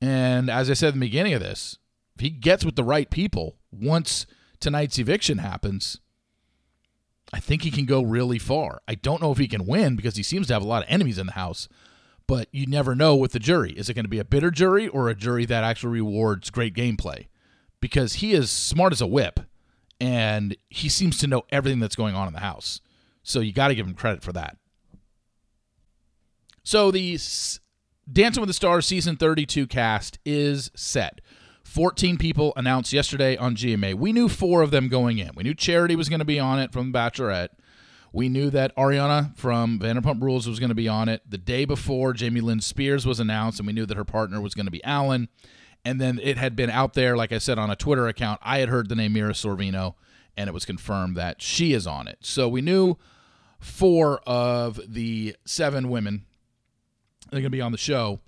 And 0.00 0.50
as 0.50 0.70
I 0.70 0.74
said 0.74 0.94
in 0.94 1.00
the 1.00 1.06
beginning 1.06 1.34
of 1.34 1.42
this, 1.42 1.76
if 2.16 2.22
he 2.22 2.30
gets 2.30 2.64
with 2.64 2.74
the 2.74 2.82
right 2.82 3.10
people 3.10 3.56
once 3.70 4.26
tonight's 4.60 4.98
eviction 4.98 5.38
happens, 5.38 6.00
I 7.34 7.38
think 7.38 7.62
he 7.62 7.70
can 7.70 7.84
go 7.84 8.02
really 8.02 8.38
far. 8.38 8.80
I 8.88 8.94
don't 8.94 9.20
know 9.20 9.32
if 9.32 9.38
he 9.38 9.46
can 9.46 9.66
win 9.66 9.94
because 9.94 10.16
he 10.16 10.22
seems 10.22 10.46
to 10.46 10.54
have 10.54 10.62
a 10.62 10.66
lot 10.66 10.82
of 10.82 10.90
enemies 10.90 11.18
in 11.18 11.26
the 11.26 11.32
house, 11.32 11.68
but 12.26 12.48
you 12.50 12.66
never 12.66 12.94
know 12.94 13.14
with 13.14 13.32
the 13.32 13.38
jury. 13.38 13.72
Is 13.72 13.90
it 13.90 13.94
going 13.94 14.06
to 14.06 14.10
be 14.10 14.18
a 14.18 14.24
bitter 14.24 14.50
jury 14.50 14.88
or 14.88 15.08
a 15.08 15.14
jury 15.14 15.44
that 15.44 15.64
actually 15.64 16.00
rewards 16.00 16.48
great 16.48 16.74
gameplay? 16.74 17.26
Because 17.78 18.14
he 18.14 18.32
is 18.32 18.50
smart 18.50 18.92
as 18.92 19.02
a 19.02 19.06
whip 19.06 19.40
and 20.00 20.56
he 20.68 20.88
seems 20.88 21.18
to 21.18 21.26
know 21.26 21.42
everything 21.50 21.78
that's 21.78 21.96
going 21.96 22.14
on 22.14 22.26
in 22.26 22.34
the 22.34 22.40
house. 22.40 22.80
So 23.22 23.40
you 23.40 23.52
got 23.52 23.68
to 23.68 23.74
give 23.74 23.86
him 23.86 23.94
credit 23.94 24.22
for 24.22 24.32
that. 24.32 24.56
So 26.62 26.90
the 26.90 27.18
Dancing 28.10 28.40
with 28.40 28.48
the 28.48 28.54
Stars 28.54 28.86
season 28.86 29.16
32 29.16 29.66
cast 29.66 30.18
is 30.24 30.70
set. 30.74 31.20
14 31.64 32.16
people 32.16 32.52
announced 32.56 32.92
yesterday 32.92 33.36
on 33.36 33.54
GMA. 33.54 33.94
We 33.94 34.12
knew 34.12 34.28
four 34.28 34.62
of 34.62 34.72
them 34.72 34.88
going 34.88 35.18
in. 35.18 35.30
We 35.36 35.44
knew 35.44 35.54
Charity 35.54 35.94
was 35.94 36.08
going 36.08 36.18
to 36.18 36.24
be 36.24 36.40
on 36.40 36.58
it 36.58 36.72
from 36.72 36.92
Bachelorette. 36.92 37.50
We 38.12 38.28
knew 38.28 38.50
that 38.50 38.74
Ariana 38.76 39.36
from 39.36 39.78
Vanderpump 39.78 40.20
Rules 40.20 40.48
was 40.48 40.58
going 40.58 40.70
to 40.70 40.74
be 40.74 40.88
on 40.88 41.08
it. 41.08 41.22
The 41.28 41.38
day 41.38 41.64
before, 41.64 42.12
Jamie 42.12 42.40
Lynn 42.40 42.60
Spears 42.60 43.06
was 43.06 43.20
announced, 43.20 43.60
and 43.60 43.68
we 43.68 43.72
knew 43.72 43.86
that 43.86 43.96
her 43.96 44.04
partner 44.04 44.40
was 44.40 44.54
going 44.54 44.66
to 44.66 44.72
be 44.72 44.82
Alan. 44.82 45.28
And 45.84 46.00
then 46.00 46.20
it 46.22 46.36
had 46.36 46.56
been 46.56 46.70
out 46.70 46.94
there, 46.94 47.16
like 47.16 47.32
I 47.32 47.38
said, 47.38 47.58
on 47.58 47.70
a 47.70 47.76
Twitter 47.76 48.06
account. 48.06 48.40
I 48.42 48.58
had 48.58 48.68
heard 48.68 48.88
the 48.88 48.94
name 48.94 49.14
Mira 49.14 49.32
Sorvino, 49.32 49.94
and 50.36 50.48
it 50.48 50.52
was 50.52 50.64
confirmed 50.64 51.16
that 51.16 51.40
she 51.40 51.72
is 51.72 51.86
on 51.86 52.06
it. 52.06 52.18
So 52.20 52.48
we 52.48 52.60
knew 52.60 52.96
four 53.58 54.20
of 54.26 54.80
the 54.86 55.36
seven 55.44 55.88
women 55.88 56.24
that 57.30 57.36
are 57.36 57.40
going 57.40 57.44
to 57.44 57.50
be 57.50 57.60
on 57.60 57.72
the 57.72 57.78
show. 57.78 58.20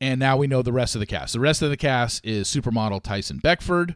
And 0.00 0.18
now 0.18 0.36
we 0.36 0.46
know 0.46 0.62
the 0.62 0.72
rest 0.72 0.96
of 0.96 1.00
the 1.00 1.06
cast. 1.06 1.32
The 1.32 1.40
rest 1.40 1.62
of 1.62 1.70
the 1.70 1.76
cast 1.76 2.26
is 2.26 2.48
supermodel 2.48 3.02
Tyson 3.02 3.38
Beckford, 3.38 3.94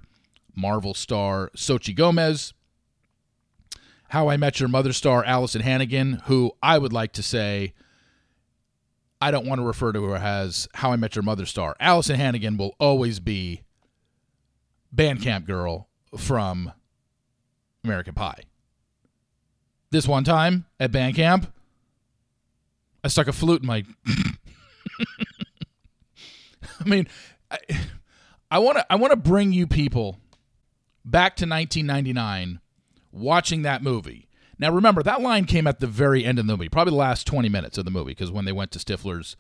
Marvel 0.54 0.94
star 0.94 1.50
Xochitl 1.56 1.96
Gomez, 1.96 2.54
How 4.10 4.28
I 4.28 4.36
Met 4.36 4.60
Your 4.60 4.68
Mother 4.68 4.92
star 4.92 5.24
Alyson 5.24 5.62
Hannigan, 5.62 6.22
who 6.26 6.52
I 6.62 6.78
would 6.78 6.92
like 6.92 7.12
to 7.14 7.22
say 7.22 7.74
I 9.20 9.30
don't 9.30 9.46
want 9.46 9.60
to 9.60 9.66
refer 9.66 9.92
to 9.92 10.04
her 10.04 10.16
as 10.16 10.68
How 10.74 10.92
I 10.92 10.96
Met 10.96 11.16
Your 11.16 11.22
Mother 11.22 11.46
star. 11.46 11.74
Alyson 11.80 12.16
Hannigan 12.16 12.56
will 12.56 12.74
always 12.78 13.20
be 13.20 13.62
Bandcamp 14.94 15.46
Girl 15.46 15.88
from 16.16 16.72
American 17.84 18.14
Pie. 18.14 18.42
This 19.90 20.06
one 20.06 20.24
time 20.24 20.66
at 20.78 20.92
Bandcamp, 20.92 21.50
I 23.02 23.08
stuck 23.08 23.28
a 23.28 23.32
flute 23.32 23.62
in 23.62 23.66
my. 23.66 23.84
I 26.78 26.88
mean, 26.88 27.08
I 28.50 28.58
want 28.58 28.78
to 28.78 28.86
I 28.92 28.96
want 28.96 29.12
to 29.12 29.16
bring 29.16 29.52
you 29.52 29.66
people 29.66 30.18
back 31.04 31.36
to 31.36 31.46
1999 31.46 32.60
watching 33.12 33.62
that 33.62 33.82
movie 33.82 34.25
now, 34.58 34.72
remember, 34.72 35.02
that 35.02 35.20
line 35.20 35.44
came 35.44 35.66
at 35.66 35.80
the 35.80 35.86
very 35.86 36.24
end 36.24 36.38
of 36.38 36.46
the 36.46 36.52
movie, 36.52 36.68
probably 36.68 36.92
the 36.92 36.96
last 36.96 37.26
20 37.26 37.48
minutes 37.48 37.76
of 37.76 37.84
the 37.84 37.90
movie, 37.90 38.12
because 38.12 38.30
when 38.30 38.46
they 38.46 38.52
went 38.52 38.70
to 38.72 38.78
Stifler's 38.78 39.36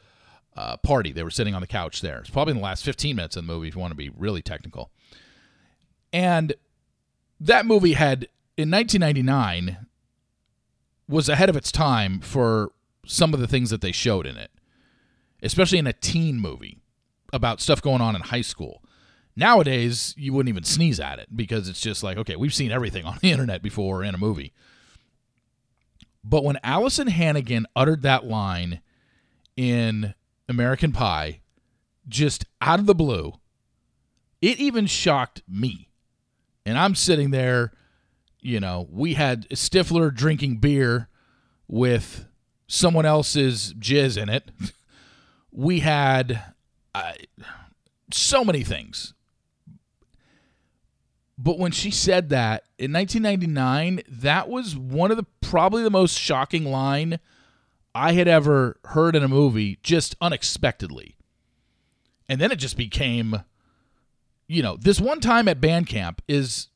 uh, 0.56 0.76
party, 0.78 1.12
they 1.12 1.22
were 1.22 1.30
sitting 1.30 1.54
on 1.54 1.60
the 1.60 1.66
couch 1.66 2.00
there. 2.02 2.18
It's 2.18 2.30
probably 2.30 2.52
in 2.52 2.58
the 2.58 2.64
last 2.64 2.84
15 2.84 3.16
minutes 3.16 3.36
of 3.36 3.46
the 3.46 3.52
movie, 3.52 3.68
if 3.68 3.74
you 3.74 3.80
want 3.80 3.92
to 3.92 3.96
be 3.96 4.10
really 4.10 4.42
technical. 4.42 4.90
And 6.12 6.54
that 7.40 7.66
movie 7.66 7.94
had, 7.94 8.28
in 8.56 8.70
1999, 8.70 9.86
was 11.08 11.28
ahead 11.28 11.48
of 11.48 11.56
its 11.56 11.72
time 11.72 12.20
for 12.20 12.72
some 13.06 13.32
of 13.32 13.40
the 13.40 13.46
things 13.46 13.70
that 13.70 13.80
they 13.80 13.92
showed 13.92 14.26
in 14.26 14.36
it, 14.36 14.50
especially 15.42 15.78
in 15.78 15.86
a 15.86 15.92
teen 15.92 16.40
movie 16.40 16.78
about 17.32 17.60
stuff 17.60 17.80
going 17.80 18.00
on 18.00 18.16
in 18.16 18.22
high 18.22 18.40
school. 18.42 18.82
Nowadays, 19.34 20.14
you 20.16 20.32
wouldn't 20.32 20.48
even 20.48 20.64
sneeze 20.64 20.98
at 20.98 21.18
it 21.18 21.34
because 21.34 21.68
it's 21.68 21.80
just 21.80 22.02
like, 22.02 22.16
okay, 22.16 22.36
we've 22.36 22.54
seen 22.54 22.72
everything 22.72 23.04
on 23.06 23.18
the 23.22 23.30
internet 23.30 23.62
before 23.62 24.02
in 24.02 24.14
a 24.14 24.18
movie. 24.18 24.52
But 26.28 26.42
when 26.42 26.58
Alyson 26.64 27.08
Hannigan 27.08 27.66
uttered 27.76 28.02
that 28.02 28.26
line 28.26 28.80
in 29.56 30.12
American 30.48 30.90
Pie, 30.90 31.40
just 32.08 32.44
out 32.60 32.80
of 32.80 32.86
the 32.86 32.96
blue, 32.96 33.34
it 34.42 34.58
even 34.58 34.86
shocked 34.86 35.42
me. 35.48 35.88
And 36.64 36.76
I'm 36.76 36.96
sitting 36.96 37.30
there, 37.30 37.72
you 38.40 38.58
know, 38.58 38.88
we 38.90 39.14
had 39.14 39.48
Stifler 39.50 40.12
drinking 40.12 40.56
beer 40.56 41.08
with 41.68 42.26
someone 42.66 43.06
else's 43.06 43.72
jizz 43.74 44.20
in 44.20 44.28
it. 44.28 44.50
We 45.58 45.80
had 45.80 46.52
uh, 46.94 47.12
so 48.12 48.44
many 48.44 48.62
things 48.62 49.14
but 51.38 51.58
when 51.58 51.72
she 51.72 51.90
said 51.90 52.30
that 52.30 52.64
in 52.78 52.92
1999, 52.92 54.02
that 54.08 54.48
was 54.48 54.76
one 54.76 55.10
of 55.10 55.16
the 55.16 55.26
probably 55.40 55.82
the 55.82 55.90
most 55.90 56.18
shocking 56.18 56.64
line 56.64 57.18
I 57.94 58.12
had 58.12 58.28
ever 58.28 58.78
heard 58.86 59.14
in 59.14 59.22
a 59.22 59.28
movie, 59.28 59.78
just 59.82 60.16
unexpectedly. 60.20 61.16
And 62.28 62.40
then 62.40 62.50
it 62.50 62.56
just 62.56 62.76
became, 62.76 63.42
you 64.46 64.62
know, 64.62 64.76
this 64.76 65.00
one 65.00 65.20
time 65.20 65.46
at 65.48 65.60
band 65.60 65.86
camp 65.86 66.22
is 66.26 66.68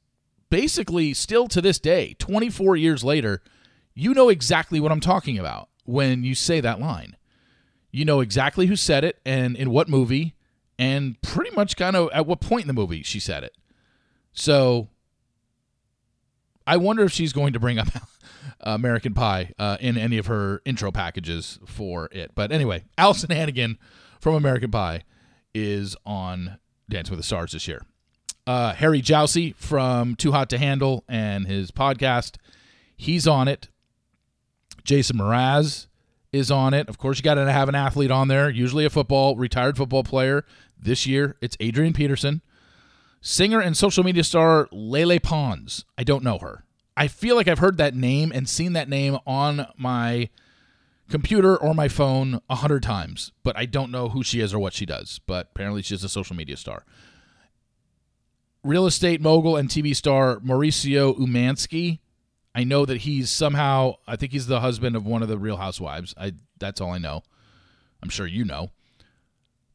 basically 0.51 1.15
still 1.15 1.49
to 1.49 1.61
this 1.61 1.79
day, 1.79 2.15
24 2.19 2.77
years 2.77 3.03
later, 3.03 3.43
you 3.95 4.13
know 4.15 4.29
exactly 4.29 4.79
what 4.79 4.93
I'm 4.93 5.01
talking 5.01 5.39
about 5.39 5.69
when 5.85 6.23
you 6.23 6.35
say 6.35 6.61
that 6.61 6.81
line. 6.81 7.17
You 7.91 8.05
know 8.05 8.21
exactly 8.21 8.67
who 8.67 8.77
said 8.77 9.05
it 9.05 9.21
and 9.25 9.57
in 9.57 9.71
what 9.71 9.89
movie, 9.89 10.35
and 10.79 11.21
pretty 11.23 11.51
much 11.57 11.77
kind 11.77 11.97
of 11.97 12.11
at 12.13 12.27
what 12.27 12.41
point 12.41 12.63
in 12.63 12.69
the 12.69 12.73
movie 12.75 13.03
she 13.03 13.19
said 13.19 13.43
it. 13.43 13.55
So 14.33 14.89
I 16.67 16.77
wonder 16.77 17.03
if 17.03 17.13
she's 17.13 17.33
going 17.33 17.53
to 17.53 17.61
bring 17.61 17.79
up 17.79 17.89
American 18.61 19.15
Pie 19.15 19.53
uh, 19.59 19.77
in 19.81 19.97
any 19.99 20.19
of 20.19 20.27
her 20.27 20.63
intro 20.65 20.91
packages 20.93 21.59
for 21.67 22.09
it. 22.13 22.33
But 22.35 22.53
anyway, 22.53 22.85
Alyson 22.99 23.31
Hannigan 23.31 23.79
from 24.21 24.35
American 24.35 24.71
Pie 24.71 25.03
is 25.55 25.97
on 26.07 26.59
Dance 26.89 27.11
with 27.11 27.19
the 27.19 27.25
Stars 27.25 27.53
this 27.53 27.67
year. 27.67 27.83
Uh, 28.47 28.75
Harry 28.75 29.03
Jowsey 29.03 29.55
from 29.55 30.15
Too 30.17 30.33
Hot 30.33 30.51
to 30.51 30.59
Handle 30.59 31.05
and 31.09 31.47
his 31.47 31.71
podcast, 31.71 32.37
he's 32.97 33.27
on 33.27 33.49
it. 33.49 33.69
Jason 34.85 35.19
Mraz 35.19 35.87
is 36.33 36.51
on 36.51 36.75
it. 36.75 36.89
Of 36.89 36.99
course, 36.99 37.19
you 37.19 37.23
got 37.23 37.35
to 37.35 37.51
have 37.51 37.69
an 37.69 37.75
athlete 37.75 38.11
on 38.11 38.29
there, 38.29 38.49
usually 38.49 38.85
a 38.85 38.91
football, 38.91 39.37
retired 39.37 39.77
football 39.77 40.05
player. 40.05 40.45
This 40.79 41.07
year, 41.07 41.37
it's 41.41 41.57
Adrian 41.61 41.93
Peterson. 41.93 42.43
Singer 43.21 43.61
and 43.61 43.77
social 43.77 44.03
media 44.03 44.25
star 44.25 44.69
Lele 44.73 45.21
Pons. 45.21 45.85
I 45.99 46.05
don't 46.05 46.25
know 46.25 46.39
her. 46.39 46.65
I 46.97 47.07
feel 47.09 47.37
like 47.37 47.49
I've 47.49 47.59
heard 47.59 47.77
that 47.77 47.95
name 47.95 48.33
and 48.35 48.49
seen 48.49 48.73
that 48.73 48.89
name 48.89 49.19
on 49.27 49.67
my 49.77 50.31
computer 51.11 51.57
or 51.57 51.75
my 51.75 51.89
phone 51.89 52.41
a 52.49 52.57
hundred 52.57 52.83
times, 52.83 53.33
but 53.43 53.57
I 53.57 53.67
don't 53.67 53.91
know 53.91 54.09
who 54.09 54.23
she 54.23 54.41
is 54.41 54.55
or 54.55 54.59
what 54.59 54.73
she 54.73 54.87
does. 54.87 55.21
But 55.27 55.49
apparently, 55.55 55.83
she's 55.83 56.05
a 56.05 56.09
social 56.09 56.35
media 56.35 56.57
star. 56.57 56.85
Real 58.63 58.87
estate 58.87 59.21
mogul 59.21 59.57
and 59.57 59.69
TV 59.69 59.95
star 59.95 60.37
Mauricio 60.41 61.19
Umansky. 61.19 62.01
I 62.55 62.65
know 62.65 62.85
that 62.87 63.03
he's 63.03 63.31
somehow. 63.31 63.95
I 64.07 64.17
think 64.17 64.33
he's 64.33 64.47
the 64.47 64.61
husband 64.61 64.97
of 64.97 65.07
one 65.07 65.23
of 65.23 65.29
the 65.29 65.39
Real 65.39 65.57
Housewives. 65.57 66.15
I. 66.17 66.33
That's 66.59 66.81
all 66.81 66.93
I 66.93 66.99
know. 66.99 67.23
I'm 68.03 68.11
sure 68.11 68.27
you 68.27 68.45
know 68.45 68.71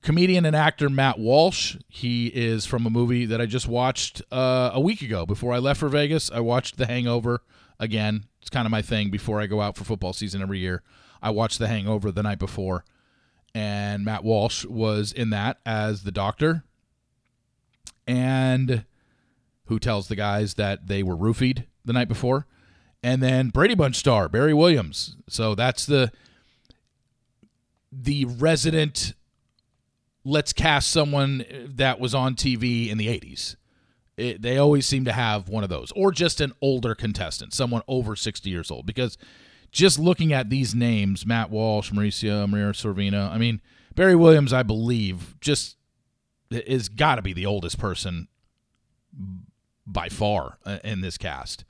comedian 0.06 0.46
and 0.46 0.56
actor 0.56 0.88
Matt 0.88 1.18
Walsh. 1.20 1.76
He 1.90 2.28
is 2.28 2.66
from 2.66 2.86
a 2.86 2.90
movie 2.90 3.26
that 3.26 3.42
I 3.42 3.48
just 3.48 3.68
watched 3.68 4.22
uh, 4.32 4.70
a 4.72 4.80
week 4.80 5.02
ago 5.02 5.26
before 5.26 5.52
I 5.52 5.58
left 5.58 5.80
for 5.80 5.90
Vegas. 5.90 6.32
I 6.32 6.40
watched 6.40 6.78
The 6.78 6.86
Hangover 6.86 7.42
again. 7.80 8.26
It's 8.40 8.52
kind 8.52 8.68
of 8.68 8.72
my 8.72 8.84
thing 8.84 9.10
before 9.10 9.42
I 9.42 9.48
go 9.48 9.60
out 9.62 9.76
for 9.76 9.84
football 9.84 10.14
season 10.14 10.44
every 10.44 10.60
year. 10.60 10.84
I 11.24 11.32
watched 11.32 11.58
The 11.58 11.68
Hangover 11.68 12.12
the 12.12 12.22
night 12.22 12.38
before, 12.38 12.86
and 13.56 14.06
Matt 14.06 14.24
Walsh 14.24 14.64
was 14.64 15.12
in 15.12 15.32
that 15.32 15.58
as 15.66 16.04
the 16.04 16.12
doctor, 16.12 16.64
and 18.06 18.86
who 19.66 19.80
tells 19.80 20.08
the 20.08 20.16
guys 20.16 20.54
that 20.54 20.86
they 20.86 21.02
were 21.02 21.18
roofied 21.18 21.66
the 21.84 21.94
night 21.94 22.08
before. 22.08 22.46
and 23.02 23.24
then 23.24 23.50
Brady 23.50 23.74
Bunch 23.76 23.96
star 23.96 24.30
Barry 24.30 24.54
Williams. 24.54 25.16
So 25.28 25.56
that's 25.56 25.86
the 25.88 26.12
the 27.92 28.26
resident. 28.26 29.14
Let's 30.26 30.52
cast 30.52 30.90
someone 30.90 31.46
that 31.66 32.00
was 32.00 32.14
on 32.14 32.36
TV 32.36 32.90
in 32.90 32.98
the 32.98 33.08
'80s. 33.08 33.56
It, 34.18 34.42
they 34.42 34.58
always 34.58 34.86
seem 34.86 35.06
to 35.06 35.12
have 35.12 35.50
one 35.50 35.64
of 35.64 35.70
those, 35.70 35.92
or 35.96 36.12
just 36.12 36.42
an 36.42 36.54
older 36.62 36.96
contestant, 36.96 37.54
someone 37.54 37.82
over 37.88 38.16
60 38.16 38.50
years 38.50 38.72
old. 38.72 38.86
Because 38.86 39.18
just 39.72 40.00
looking 40.00 40.32
at 40.32 40.50
these 40.50 40.74
names, 40.74 41.26
Matt 41.26 41.50
Walsh, 41.50 41.92
Mauricio, 41.92 42.50
Maria 42.50 42.72
Sorvino, 42.72 43.30
I 43.30 43.38
mean, 43.38 43.62
Barry 43.94 44.16
Williams, 44.16 44.54
I 44.54 44.64
believe, 44.64 45.36
just 45.42 45.78
is 46.50 46.90
got 46.90 47.16
to 47.16 47.22
be 47.22 47.34
the 47.34 47.46
oldest 47.46 47.78
person 47.78 48.28
by 49.86 50.10
far 50.10 50.60
uh, 50.66 50.80
in 50.84 51.02
this 51.02 51.18
cast. 51.18 51.66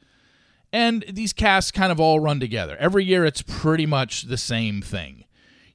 And 0.71 1.03
these 1.09 1.33
casts 1.33 1.71
kind 1.71 1.91
of 1.91 1.99
all 1.99 2.19
run 2.19 2.39
together. 2.39 2.75
Every 2.79 3.03
year, 3.05 3.25
it's 3.25 3.41
pretty 3.41 3.85
much 3.85 4.23
the 4.23 4.37
same 4.37 4.81
thing. 4.81 5.24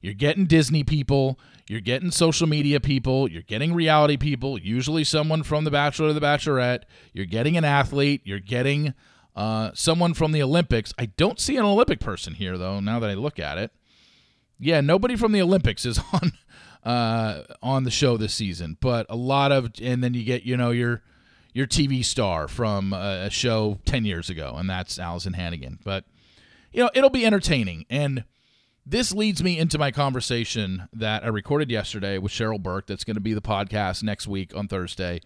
You're 0.01 0.13
getting 0.13 0.45
Disney 0.45 0.83
people, 0.83 1.39
you're 1.67 1.79
getting 1.79 2.11
social 2.11 2.47
media 2.47 2.79
people, 2.79 3.29
you're 3.29 3.43
getting 3.43 3.73
reality 3.73 4.17
people, 4.17 4.57
usually 4.57 5.03
someone 5.03 5.43
from 5.43 5.63
The 5.63 5.71
Bachelor 5.71 6.09
or 6.09 6.13
The 6.13 6.21
Bachelorette, 6.21 6.83
you're 7.13 7.25
getting 7.25 7.55
an 7.55 7.63
athlete, 7.63 8.21
you're 8.25 8.39
getting 8.39 8.93
uh, 9.35 9.71
someone 9.73 10.13
from 10.13 10.31
the 10.31 10.41
Olympics. 10.41 10.93
I 10.97 11.05
don't 11.05 11.39
see 11.39 11.55
an 11.55 11.65
Olympic 11.65 11.99
person 11.99 12.33
here, 12.33 12.57
though, 12.57 12.79
now 12.79 12.99
that 12.99 13.09
I 13.09 13.13
look 13.13 13.39
at 13.39 13.57
it. 13.57 13.71
Yeah, 14.59 14.81
nobody 14.81 15.15
from 15.15 15.31
the 15.31 15.41
Olympics 15.41 15.85
is 15.85 15.99
on 16.13 16.33
uh, 16.83 17.43
on 17.61 17.83
the 17.83 17.91
show 17.91 18.17
this 18.17 18.33
season, 18.33 18.75
but 18.81 19.05
a 19.07 19.15
lot 19.15 19.51
of, 19.51 19.69
and 19.79 20.03
then 20.03 20.15
you 20.15 20.23
get, 20.23 20.43
you 20.43 20.57
know, 20.57 20.71
your 20.71 21.03
your 21.53 21.67
TV 21.67 22.03
star 22.03 22.47
from 22.47 22.93
a 22.93 23.29
show 23.29 23.79
10 23.85 24.05
years 24.05 24.29
ago, 24.29 24.55
and 24.57 24.69
that's 24.69 24.97
Alyson 24.97 25.33
Hannigan. 25.33 25.79
But, 25.83 26.05
you 26.71 26.81
know, 26.81 26.89
it'll 26.93 27.09
be 27.09 27.25
entertaining. 27.25 27.85
And 27.89 28.23
this 28.85 29.13
leads 29.13 29.43
me 29.43 29.57
into 29.57 29.77
my 29.77 29.91
conversation 29.91 30.87
that 30.93 31.23
I 31.23 31.27
recorded 31.27 31.69
yesterday 31.69 32.17
with 32.17 32.31
Cheryl 32.31 32.61
Burke. 32.61 32.87
That's 32.87 33.03
going 33.03 33.15
to 33.15 33.21
be 33.21 33.33
the 33.33 33.41
podcast 33.41 34.03
next 34.03 34.27
week 34.27 34.55
on 34.55 34.67
Thursday. 34.67 35.21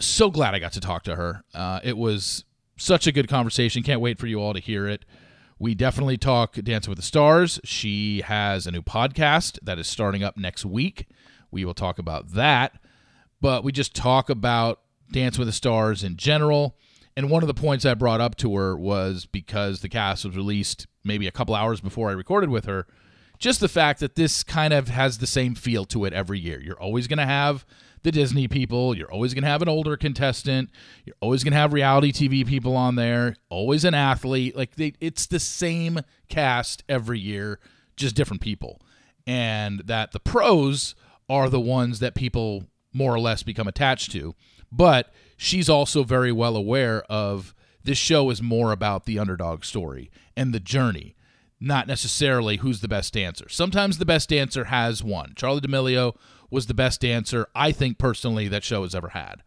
So 0.00 0.30
glad 0.30 0.54
I 0.54 0.58
got 0.58 0.72
to 0.72 0.80
talk 0.80 1.04
to 1.04 1.14
her. 1.16 1.44
Uh, 1.54 1.80
it 1.84 1.96
was 1.96 2.44
such 2.76 3.06
a 3.06 3.12
good 3.12 3.28
conversation. 3.28 3.82
Can't 3.82 4.00
wait 4.00 4.18
for 4.18 4.26
you 4.26 4.40
all 4.40 4.52
to 4.52 4.60
hear 4.60 4.88
it. 4.88 5.04
We 5.58 5.76
definitely 5.76 6.18
talk 6.18 6.54
Dancing 6.54 6.90
with 6.90 6.98
the 6.98 7.04
Stars. 7.04 7.60
She 7.62 8.22
has 8.22 8.66
a 8.66 8.72
new 8.72 8.82
podcast 8.82 9.58
that 9.62 9.78
is 9.78 9.86
starting 9.86 10.24
up 10.24 10.36
next 10.36 10.64
week. 10.66 11.06
We 11.52 11.64
will 11.64 11.74
talk 11.74 12.00
about 12.00 12.32
that. 12.32 12.80
But 13.40 13.62
we 13.62 13.70
just 13.70 13.94
talk 13.94 14.28
about 14.28 14.80
Dance 15.12 15.38
with 15.38 15.46
the 15.46 15.52
Stars 15.52 16.02
in 16.02 16.16
general. 16.16 16.76
And 17.16 17.30
one 17.30 17.44
of 17.44 17.46
the 17.46 17.54
points 17.54 17.84
I 17.84 17.94
brought 17.94 18.20
up 18.20 18.36
to 18.38 18.56
her 18.56 18.76
was 18.76 19.26
because 19.26 19.80
the 19.80 19.88
cast 19.88 20.24
was 20.24 20.36
released 20.36 20.88
maybe 21.04 21.26
a 21.26 21.32
couple 21.32 21.54
hours 21.54 21.80
before 21.80 22.08
I 22.08 22.12
recorded 22.12 22.50
with 22.50 22.64
her, 22.64 22.86
just 23.38 23.60
the 23.60 23.68
fact 23.68 24.00
that 24.00 24.14
this 24.16 24.42
kind 24.42 24.72
of 24.72 24.88
has 24.88 25.18
the 25.18 25.26
same 25.26 25.54
feel 25.54 25.84
to 25.86 26.04
it 26.04 26.12
every 26.12 26.38
year. 26.38 26.60
You're 26.60 26.80
always 26.80 27.06
going 27.06 27.18
to 27.18 27.26
have 27.26 27.66
the 28.02 28.12
Disney 28.12 28.46
people, 28.46 28.96
you're 28.96 29.10
always 29.10 29.32
going 29.32 29.44
to 29.44 29.50
have 29.50 29.62
an 29.62 29.68
older 29.68 29.96
contestant, 29.96 30.70
you're 31.06 31.16
always 31.20 31.42
going 31.42 31.52
to 31.52 31.58
have 31.58 31.72
reality 31.72 32.12
TV 32.12 32.46
people 32.46 32.76
on 32.76 32.96
there, 32.96 33.34
always 33.48 33.84
an 33.84 33.94
athlete. 33.94 34.54
Like 34.54 34.76
they, 34.76 34.92
it's 35.00 35.26
the 35.26 35.40
same 35.40 36.00
cast 36.28 36.84
every 36.86 37.18
year, 37.18 37.58
just 37.96 38.14
different 38.14 38.42
people. 38.42 38.80
And 39.26 39.80
that 39.86 40.12
the 40.12 40.20
pros 40.20 40.94
are 41.30 41.48
the 41.48 41.60
ones 41.60 41.98
that 42.00 42.14
people 42.14 42.64
more 42.92 43.14
or 43.14 43.20
less 43.20 43.42
become 43.42 43.66
attached 43.66 44.12
to. 44.12 44.34
But 44.70 45.12
she's 45.36 45.70
also 45.70 46.04
very 46.04 46.30
well 46.32 46.56
aware 46.56 47.02
of 47.10 47.54
this 47.84 47.98
show 47.98 48.30
is 48.30 48.42
more 48.42 48.72
about 48.72 49.04
the 49.04 49.18
underdog 49.18 49.64
story 49.64 50.10
and 50.36 50.52
the 50.52 50.60
journey, 50.60 51.14
not 51.60 51.86
necessarily 51.86 52.56
who's 52.56 52.80
the 52.80 52.88
best 52.88 53.12
dancer. 53.12 53.48
Sometimes 53.48 53.98
the 53.98 54.06
best 54.06 54.28
dancer 54.28 54.64
has 54.64 55.04
won. 55.04 55.32
Charli 55.34 55.60
D'Amelio 55.60 56.16
was 56.50 56.66
the 56.66 56.74
best 56.74 57.00
dancer 57.00 57.46
I 57.54 57.72
think 57.72 57.98
personally 57.98 58.48
that 58.48 58.64
show 58.64 58.82
has 58.82 58.94
ever 58.94 59.08
had. 59.08 59.42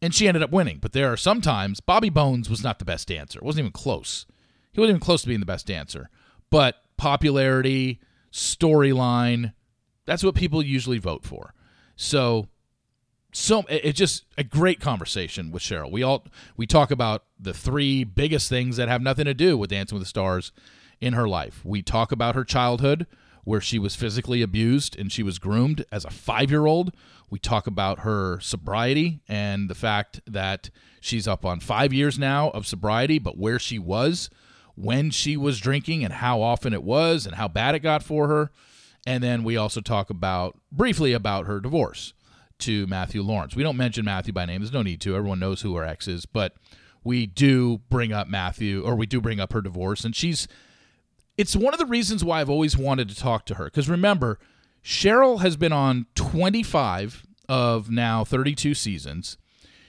And 0.00 0.14
she 0.14 0.26
ended 0.26 0.42
up 0.42 0.50
winning. 0.50 0.78
But 0.80 0.92
there 0.92 1.12
are 1.12 1.16
sometimes 1.16 1.80
Bobby 1.80 2.10
Bones 2.10 2.50
was 2.50 2.64
not 2.64 2.78
the 2.78 2.84
best 2.84 3.08
dancer. 3.08 3.38
Wasn't 3.42 3.60
even 3.60 3.72
close. 3.72 4.26
He 4.72 4.80
wasn't 4.80 4.96
even 4.96 5.04
close 5.04 5.22
to 5.22 5.28
being 5.28 5.40
the 5.40 5.46
best 5.46 5.66
dancer. 5.66 6.10
But 6.50 6.76
popularity, 6.96 8.00
storyline, 8.32 9.52
that's 10.06 10.24
what 10.24 10.34
people 10.34 10.62
usually 10.62 10.98
vote 10.98 11.24
for. 11.24 11.54
So 11.96 12.48
so 13.32 13.64
it's 13.68 13.98
just 13.98 14.24
a 14.36 14.44
great 14.44 14.78
conversation 14.78 15.50
with 15.50 15.62
Cheryl. 15.62 15.90
We 15.90 16.02
all 16.02 16.24
we 16.56 16.66
talk 16.66 16.90
about 16.90 17.24
the 17.40 17.54
three 17.54 18.04
biggest 18.04 18.48
things 18.48 18.76
that 18.76 18.88
have 18.88 19.02
nothing 19.02 19.24
to 19.24 19.34
do 19.34 19.56
with 19.56 19.70
Dancing 19.70 19.96
with 19.96 20.02
the 20.02 20.08
Stars 20.08 20.52
in 21.00 21.14
her 21.14 21.26
life. 21.26 21.64
We 21.64 21.82
talk 21.82 22.12
about 22.12 22.34
her 22.34 22.44
childhood 22.44 23.06
where 23.44 23.60
she 23.60 23.78
was 23.78 23.96
physically 23.96 24.42
abused 24.42 24.96
and 24.98 25.10
she 25.10 25.22
was 25.22 25.38
groomed 25.40 25.84
as 25.90 26.04
a 26.04 26.08
5-year-old. 26.08 26.94
We 27.28 27.40
talk 27.40 27.66
about 27.66 28.00
her 28.00 28.38
sobriety 28.40 29.20
and 29.26 29.68
the 29.68 29.74
fact 29.74 30.20
that 30.26 30.70
she's 31.00 31.26
up 31.26 31.44
on 31.44 31.58
5 31.58 31.92
years 31.92 32.18
now 32.18 32.50
of 32.50 32.66
sobriety, 32.66 33.18
but 33.18 33.38
where 33.38 33.58
she 33.58 33.78
was 33.78 34.30
when 34.76 35.10
she 35.10 35.36
was 35.36 35.58
drinking 35.58 36.04
and 36.04 36.14
how 36.14 36.40
often 36.40 36.72
it 36.72 36.84
was 36.84 37.26
and 37.26 37.34
how 37.34 37.48
bad 37.48 37.74
it 37.74 37.80
got 37.80 38.02
for 38.02 38.28
her. 38.28 38.52
And 39.06 39.24
then 39.24 39.42
we 39.42 39.56
also 39.56 39.80
talk 39.80 40.10
about 40.10 40.58
briefly 40.70 41.12
about 41.12 41.46
her 41.46 41.58
divorce 41.58 42.12
to 42.62 42.86
Matthew 42.86 43.22
Lawrence. 43.22 43.54
We 43.56 43.62
don't 43.62 43.76
mention 43.76 44.04
Matthew 44.04 44.32
by 44.32 44.46
name. 44.46 44.60
There's 44.60 44.72
no 44.72 44.82
need 44.82 45.00
to. 45.02 45.16
Everyone 45.16 45.38
knows 45.38 45.62
who 45.62 45.74
her 45.76 45.84
ex 45.84 46.08
is, 46.08 46.26
but 46.26 46.54
we 47.04 47.26
do 47.26 47.78
bring 47.88 48.12
up 48.12 48.28
Matthew, 48.28 48.82
or 48.82 48.94
we 48.94 49.06
do 49.06 49.20
bring 49.20 49.40
up 49.40 49.52
her 49.52 49.60
divorce, 49.60 50.04
and 50.04 50.14
she's. 50.14 50.48
It's 51.38 51.56
one 51.56 51.72
of 51.72 51.80
the 51.80 51.86
reasons 51.86 52.22
why 52.22 52.40
I've 52.40 52.50
always 52.50 52.76
wanted 52.76 53.08
to 53.08 53.16
talk 53.16 53.46
to 53.46 53.54
her. 53.54 53.64
Because 53.64 53.88
remember, 53.88 54.38
Cheryl 54.84 55.40
has 55.40 55.56
been 55.56 55.72
on 55.72 56.06
25 56.14 57.26
of 57.48 57.90
now 57.90 58.22
32 58.22 58.74
seasons. 58.74 59.38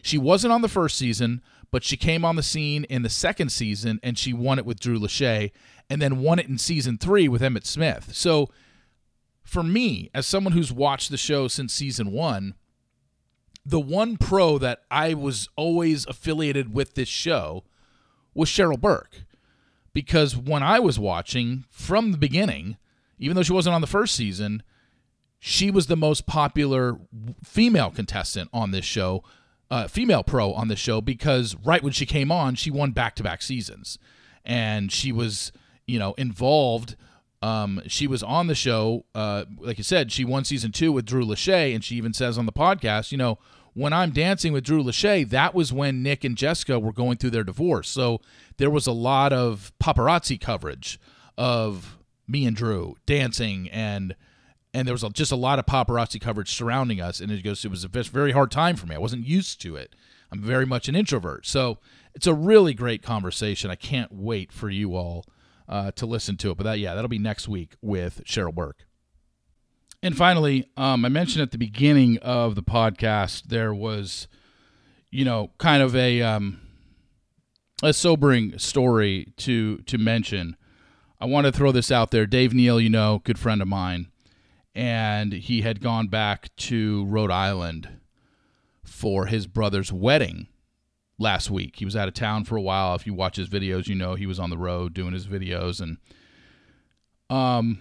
She 0.01 0.17
wasn't 0.17 0.53
on 0.53 0.61
the 0.61 0.69
first 0.69 0.97
season, 0.97 1.41
but 1.69 1.83
she 1.83 1.97
came 1.97 2.23
on 2.23 2.35
the 2.35 2.43
scene 2.43 2.83
in 2.85 3.01
the 3.01 3.09
second 3.09 3.51
season 3.51 3.99
and 4.03 4.17
she 4.17 4.31
won 4.31 4.59
it 4.59 4.65
with 4.65 4.79
Drew 4.79 4.99
Lachey 4.99 5.51
and 5.89 6.01
then 6.01 6.21
won 6.21 6.39
it 6.39 6.47
in 6.47 6.57
season 6.57 6.97
three 6.97 7.27
with 7.27 7.41
Emmitt 7.41 7.65
Smith. 7.65 8.13
So 8.13 8.49
for 9.43 9.63
me, 9.63 10.09
as 10.13 10.25
someone 10.25 10.53
who's 10.53 10.71
watched 10.71 11.09
the 11.09 11.17
show 11.17 11.47
since 11.47 11.73
season 11.73 12.11
one, 12.11 12.55
the 13.65 13.79
one 13.79 14.17
pro 14.17 14.57
that 14.57 14.81
I 14.91 15.13
was 15.13 15.49
always 15.55 16.05
affiliated 16.05 16.73
with 16.73 16.95
this 16.95 17.07
show 17.07 17.63
was 18.33 18.49
Cheryl 18.49 18.79
Burke. 18.79 19.23
Because 19.93 20.35
when 20.35 20.63
I 20.63 20.79
was 20.79 20.97
watching 20.97 21.65
from 21.69 22.11
the 22.11 22.17
beginning, 22.17 22.77
even 23.19 23.35
though 23.35 23.43
she 23.43 23.53
wasn't 23.53 23.75
on 23.75 23.81
the 23.81 23.87
first 23.87 24.15
season, 24.15 24.63
she 25.39 25.69
was 25.69 25.87
the 25.87 25.95
most 25.95 26.25
popular 26.25 26.97
female 27.43 27.91
contestant 27.91 28.49
on 28.51 28.71
this 28.71 28.85
show, 28.85 29.23
uh, 29.69 29.87
female 29.87 30.23
pro 30.23 30.51
on 30.53 30.67
this 30.67 30.79
show, 30.79 30.99
because 30.99 31.55
right 31.63 31.83
when 31.83 31.93
she 31.93 32.05
came 32.05 32.31
on, 32.31 32.55
she 32.55 32.71
won 32.71 32.91
back 32.91 33.15
to 33.15 33.23
back 33.23 33.41
seasons. 33.41 33.99
And 34.43 34.91
she 34.91 35.11
was, 35.11 35.51
you 35.85 35.99
know, 35.99 36.13
involved. 36.13 36.95
Um, 37.43 37.81
she 37.87 38.07
was 38.07 38.23
on 38.23 38.47
the 38.47 38.55
show, 38.55 39.03
uh, 39.13 39.43
like 39.59 39.77
you 39.77 39.83
said, 39.83 40.13
she 40.13 40.23
won 40.23 40.45
season 40.45 40.71
two 40.71 40.93
with 40.93 41.05
Drew 41.05 41.25
Lachey, 41.25 41.75
and 41.75 41.83
she 41.83 41.95
even 41.97 42.13
says 42.13 42.37
on 42.37 42.45
the 42.45 42.53
podcast, 42.53 43.11
you 43.11 43.17
know, 43.17 43.37
when 43.73 43.91
I'm 43.91 44.11
dancing 44.11 44.53
with 44.53 44.63
Drew 44.63 44.81
Lachey, 44.81 45.29
that 45.29 45.53
was 45.53 45.73
when 45.73 46.01
Nick 46.01 46.23
and 46.23 46.37
Jessica 46.37 46.79
were 46.79 46.93
going 46.93 47.17
through 47.17 47.31
their 47.31 47.43
divorce. 47.43 47.89
So 47.89 48.21
there 48.55 48.69
was 48.69 48.87
a 48.87 48.93
lot 48.93 49.33
of 49.33 49.73
paparazzi 49.83 50.39
coverage 50.39 51.01
of 51.37 51.97
me 52.29 52.45
and 52.45 52.55
Drew 52.55 52.95
dancing 53.05 53.69
and 53.69 54.15
and 54.73 54.87
there 54.87 54.93
was 54.93 55.03
just 55.13 55.31
a 55.31 55.35
lot 55.35 55.59
of 55.59 55.65
paparazzi 55.65 56.21
coverage 56.21 56.49
surrounding 56.49 57.01
us 57.01 57.19
and 57.19 57.29
it 57.29 57.43
goes 57.43 57.65
it 57.65 57.71
was 57.71 57.83
a 57.83 57.89
very 57.89 58.31
hard 58.31 58.51
time 58.51 58.77
for 58.77 58.85
me. 58.85 58.95
I 58.95 58.99
wasn't 58.99 59.27
used 59.27 59.59
to 59.63 59.75
it. 59.75 59.95
I'm 60.31 60.41
very 60.41 60.65
much 60.65 60.87
an 60.87 60.95
introvert. 60.95 61.45
So 61.45 61.79
it's 62.15 62.25
a 62.25 62.33
really 62.33 62.73
great 62.73 63.03
conversation. 63.03 63.69
I 63.69 63.75
can't 63.75 64.13
wait 64.13 64.51
for 64.51 64.69
you 64.69 64.95
all 64.95 65.25
uh, 65.67 65.91
to 65.91 66.05
listen 66.05 66.37
to 66.37 66.51
it. 66.51 66.57
But 66.57 66.63
that 66.63 66.79
yeah, 66.79 66.95
that'll 66.95 67.09
be 67.09 67.19
next 67.19 67.47
week 67.47 67.75
with 67.81 68.21
Cheryl 68.25 68.53
Burke. 68.53 68.85
And 70.01 70.17
finally, 70.17 70.69
um, 70.75 71.05
I 71.05 71.09
mentioned 71.09 71.41
at 71.41 71.51
the 71.51 71.57
beginning 71.57 72.17
of 72.17 72.55
the 72.55 72.63
podcast 72.63 73.43
there 73.43 73.73
was, 73.73 74.27
you 75.11 75.23
know, 75.23 75.51
kind 75.57 75.81
of 75.81 75.95
a 75.95 76.21
um, 76.21 76.59
a 77.81 77.93
sobering 77.93 78.57
story 78.57 79.33
to 79.37 79.77
to 79.77 79.97
mention. 79.97 80.57
I 81.21 81.25
want 81.25 81.45
to 81.45 81.53
throw 81.53 81.71
this 81.71 81.89
out 81.89 82.11
there. 82.11 82.25
Dave 82.25 82.53
Neal, 82.53 82.81
you 82.81 82.89
know, 82.89 83.21
good 83.23 83.39
friend 83.39 83.61
of 83.61 83.67
mine, 83.69 84.07
and 84.75 85.31
he 85.31 85.61
had 85.61 85.79
gone 85.79 86.09
back 86.09 86.53
to 86.57 87.05
Rhode 87.05 87.31
Island 87.31 87.87
for 88.83 89.27
his 89.27 89.47
brother's 89.47 89.93
wedding 89.93 90.47
last 91.17 91.49
week. 91.49 91.77
He 91.77 91.85
was 91.85 91.95
out 91.95 92.07
of 92.07 92.13
town 92.13 92.43
for 92.43 92.55
a 92.55 92.61
while. 92.61 92.95
If 92.95 93.05
you 93.05 93.13
watch 93.13 93.35
his 93.35 93.49
videos, 93.49 93.87
you 93.87 93.95
know 93.95 94.15
he 94.15 94.25
was 94.25 94.39
on 94.39 94.49
the 94.49 94.57
road 94.57 94.93
doing 94.93 95.13
his 95.13 95.27
videos 95.27 95.81
and 95.81 95.97
um 97.29 97.79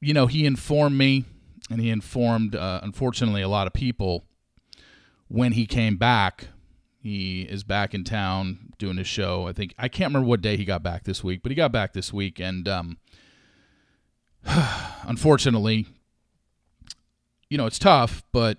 you 0.00 0.14
know, 0.14 0.26
he 0.26 0.46
informed 0.46 0.96
me 0.96 1.24
and 1.70 1.80
he 1.80 1.90
informed, 1.90 2.54
uh, 2.54 2.80
unfortunately, 2.82 3.42
a 3.42 3.48
lot 3.48 3.66
of 3.66 3.72
people 3.72 4.24
when 5.28 5.52
he 5.52 5.66
came 5.66 5.96
back. 5.96 6.48
He 6.98 7.42
is 7.42 7.62
back 7.62 7.94
in 7.94 8.02
town 8.02 8.72
doing 8.78 8.96
his 8.96 9.06
show. 9.06 9.46
I 9.46 9.52
think 9.52 9.74
I 9.78 9.86
can't 9.86 10.10
remember 10.10 10.28
what 10.28 10.40
day 10.40 10.56
he 10.56 10.64
got 10.64 10.82
back 10.82 11.04
this 11.04 11.22
week, 11.22 11.40
but 11.40 11.50
he 11.50 11.56
got 11.56 11.70
back 11.70 11.92
this 11.92 12.12
week, 12.12 12.40
and 12.40 12.66
um, 12.66 12.98
unfortunately, 15.04 15.86
you 17.48 17.58
know 17.58 17.66
it's 17.66 17.78
tough. 17.78 18.24
But 18.32 18.58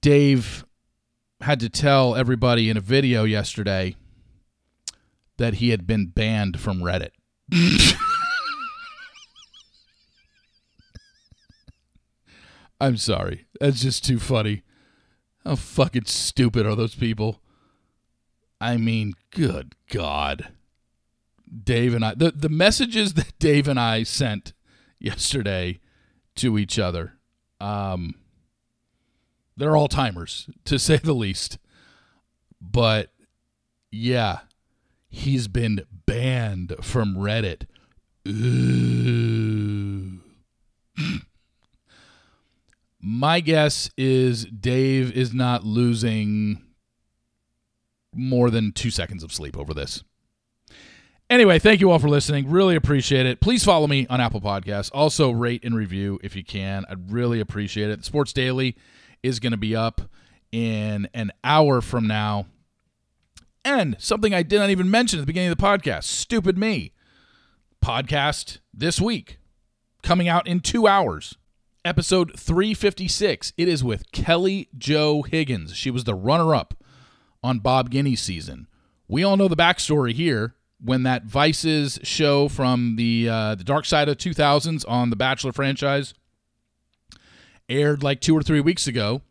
Dave 0.00 0.64
had 1.42 1.60
to 1.60 1.68
tell 1.68 2.14
everybody 2.14 2.70
in 2.70 2.76
a 2.76 2.80
video 2.80 3.24
yesterday 3.24 3.96
that 5.38 5.54
he 5.54 5.70
had 5.70 5.86
been 5.86 6.06
banned 6.06 6.60
from 6.60 6.80
Reddit. 6.80 7.10
I'm 12.80 12.96
sorry. 12.96 13.46
That's 13.60 13.80
just 13.80 14.04
too 14.04 14.18
funny. 14.18 14.62
How 15.44 15.56
fucking 15.56 16.04
stupid 16.06 16.64
are 16.66 16.76
those 16.76 16.94
people? 16.94 17.40
I 18.60 18.76
mean, 18.76 19.14
good 19.30 19.74
God. 19.90 20.48
Dave 21.64 21.94
and 21.94 22.04
I, 22.04 22.14
the, 22.14 22.30
the 22.30 22.48
messages 22.48 23.14
that 23.14 23.38
Dave 23.38 23.66
and 23.66 23.78
I 23.78 24.04
sent 24.04 24.52
yesterday 24.98 25.80
to 26.36 26.56
each 26.56 26.78
other, 26.78 27.14
um, 27.60 28.14
they're 29.62 29.76
all 29.76 29.86
timers, 29.86 30.50
to 30.64 30.76
say 30.76 30.96
the 30.96 31.12
least. 31.12 31.56
But 32.60 33.10
yeah, 33.92 34.40
he's 35.08 35.46
been 35.46 35.86
banned 36.04 36.74
from 36.82 37.14
Reddit. 37.14 37.66
My 43.00 43.38
guess 43.38 43.88
is 43.96 44.46
Dave 44.46 45.12
is 45.12 45.32
not 45.32 45.62
losing 45.64 46.60
more 48.12 48.50
than 48.50 48.72
two 48.72 48.90
seconds 48.90 49.22
of 49.22 49.32
sleep 49.32 49.56
over 49.56 49.72
this. 49.72 50.02
Anyway, 51.30 51.60
thank 51.60 51.80
you 51.80 51.92
all 51.92 52.00
for 52.00 52.08
listening. 52.08 52.50
Really 52.50 52.74
appreciate 52.74 53.26
it. 53.26 53.40
Please 53.40 53.62
follow 53.64 53.86
me 53.86 54.08
on 54.10 54.20
Apple 54.20 54.40
Podcasts. 54.40 54.90
Also, 54.92 55.30
rate 55.30 55.64
and 55.64 55.76
review 55.76 56.18
if 56.24 56.34
you 56.34 56.42
can. 56.44 56.84
I'd 56.90 57.12
really 57.12 57.38
appreciate 57.38 57.90
it. 57.90 58.04
Sports 58.04 58.32
Daily 58.32 58.76
is 59.22 59.40
going 59.40 59.52
to 59.52 59.56
be 59.56 59.74
up 59.74 60.02
in 60.50 61.08
an 61.14 61.32
hour 61.42 61.80
from 61.80 62.06
now. 62.06 62.46
And 63.64 63.96
something 63.98 64.34
I 64.34 64.42
did 64.42 64.58
not 64.58 64.70
even 64.70 64.90
mention 64.90 65.18
at 65.18 65.22
the 65.22 65.26
beginning 65.26 65.50
of 65.50 65.56
the 65.56 65.62
podcast 65.62 66.04
stupid 66.04 66.58
me. 66.58 66.92
Podcast 67.82 68.58
this 68.72 69.00
week, 69.00 69.38
coming 70.02 70.28
out 70.28 70.46
in 70.46 70.60
two 70.60 70.86
hours 70.86 71.36
episode 71.84 72.38
356. 72.38 73.52
It 73.56 73.68
is 73.68 73.82
with 73.82 74.10
Kelly 74.12 74.68
Jo 74.76 75.22
Higgins. 75.22 75.74
She 75.74 75.90
was 75.90 76.04
the 76.04 76.14
runner 76.14 76.54
up 76.54 76.74
on 77.42 77.58
Bob 77.58 77.90
Guiney's 77.90 78.20
season. 78.20 78.68
We 79.08 79.24
all 79.24 79.36
know 79.36 79.48
the 79.48 79.56
backstory 79.56 80.12
here. 80.12 80.54
When 80.84 81.04
that 81.04 81.26
Vice's 81.26 82.00
show 82.02 82.48
from 82.48 82.96
the 82.96 83.28
uh, 83.28 83.54
the 83.54 83.62
dark 83.62 83.84
side 83.84 84.08
of 84.08 84.16
2000s 84.16 84.84
on 84.88 85.10
the 85.10 85.16
Bachelor 85.16 85.52
franchise 85.52 86.12
aired 87.72 88.02
like 88.02 88.20
two 88.20 88.36
or 88.36 88.42
three 88.42 88.60
weeks 88.60 88.86
ago, 88.86 89.22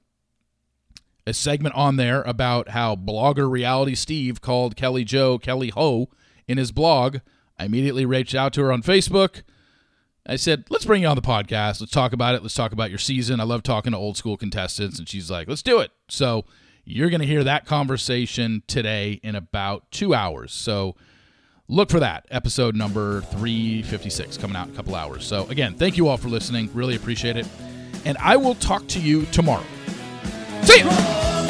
a 1.26 1.34
segment 1.34 1.76
on 1.76 1.96
there 1.96 2.22
about 2.24 2.70
how 2.70 2.96
blogger 2.96 3.50
reality 3.50 3.96
Steve 3.96 4.42
called 4.42 4.76
Kelly 4.76 5.04
Jo 5.04 5.38
Kelly 5.38 5.70
Ho 5.70 6.10
in 6.48 6.58
his 6.58 6.72
blog. 6.72 7.18
I 7.58 7.66
immediately 7.66 8.06
reached 8.06 8.36
out 8.36 8.54
to 8.54 8.62
her 8.62 8.72
on 8.72 8.82
Facebook. 8.82 9.44
I 10.26 10.36
said, 10.36 10.66
let's 10.70 10.86
bring 10.86 11.02
you 11.02 11.08
on 11.08 11.16
the 11.16 11.22
podcast. 11.22 11.80
Let's 11.80 11.92
talk 11.92 12.14
about 12.14 12.36
it. 12.36 12.42
Let's 12.42 12.54
talk 12.54 12.74
about 12.74 12.90
your 12.90 13.00
season. 13.00 13.40
I 13.40 13.44
love 13.44 13.64
talking 13.64 13.92
to 13.92 13.98
old 13.98 14.18
school 14.18 14.38
contestants. 14.38 15.00
And 15.00 15.10
she's 15.10 15.32
like, 15.32 15.48
let's 15.48 15.64
do 15.64 15.80
it. 15.80 15.92
So 16.10 16.46
you're 16.86 17.10
going 17.10 17.22
to 17.22 17.28
hear 17.28 17.44
that 17.44 17.66
conversation 17.66 18.64
today 18.68 19.20
in 19.24 19.36
about 19.36 19.90
two 19.92 20.14
hours. 20.14 20.54
So 20.54 20.96
look 21.68 21.90
for 21.90 22.00
that 22.00 22.26
episode 22.30 22.76
number 22.76 23.22
356 23.22 24.38
coming 24.38 24.56
out 24.56 24.68
in 24.68 24.74
a 24.74 24.76
couple 24.76 24.96
hours. 24.96 25.26
So 25.26 25.48
again, 25.48 25.76
thank 25.76 25.98
you 25.98 26.08
all 26.08 26.18
for 26.18 26.30
listening. 26.30 26.70
Really 26.74 26.96
appreciate 26.96 27.38
it. 27.38 27.48
And 28.06 28.18
I 28.18 28.38
will 28.38 28.56
talk 28.56 28.88
to 28.88 29.00
you 29.00 29.26
tomorrow. 29.28 29.66
See 30.64 30.80
you. 30.80 31.41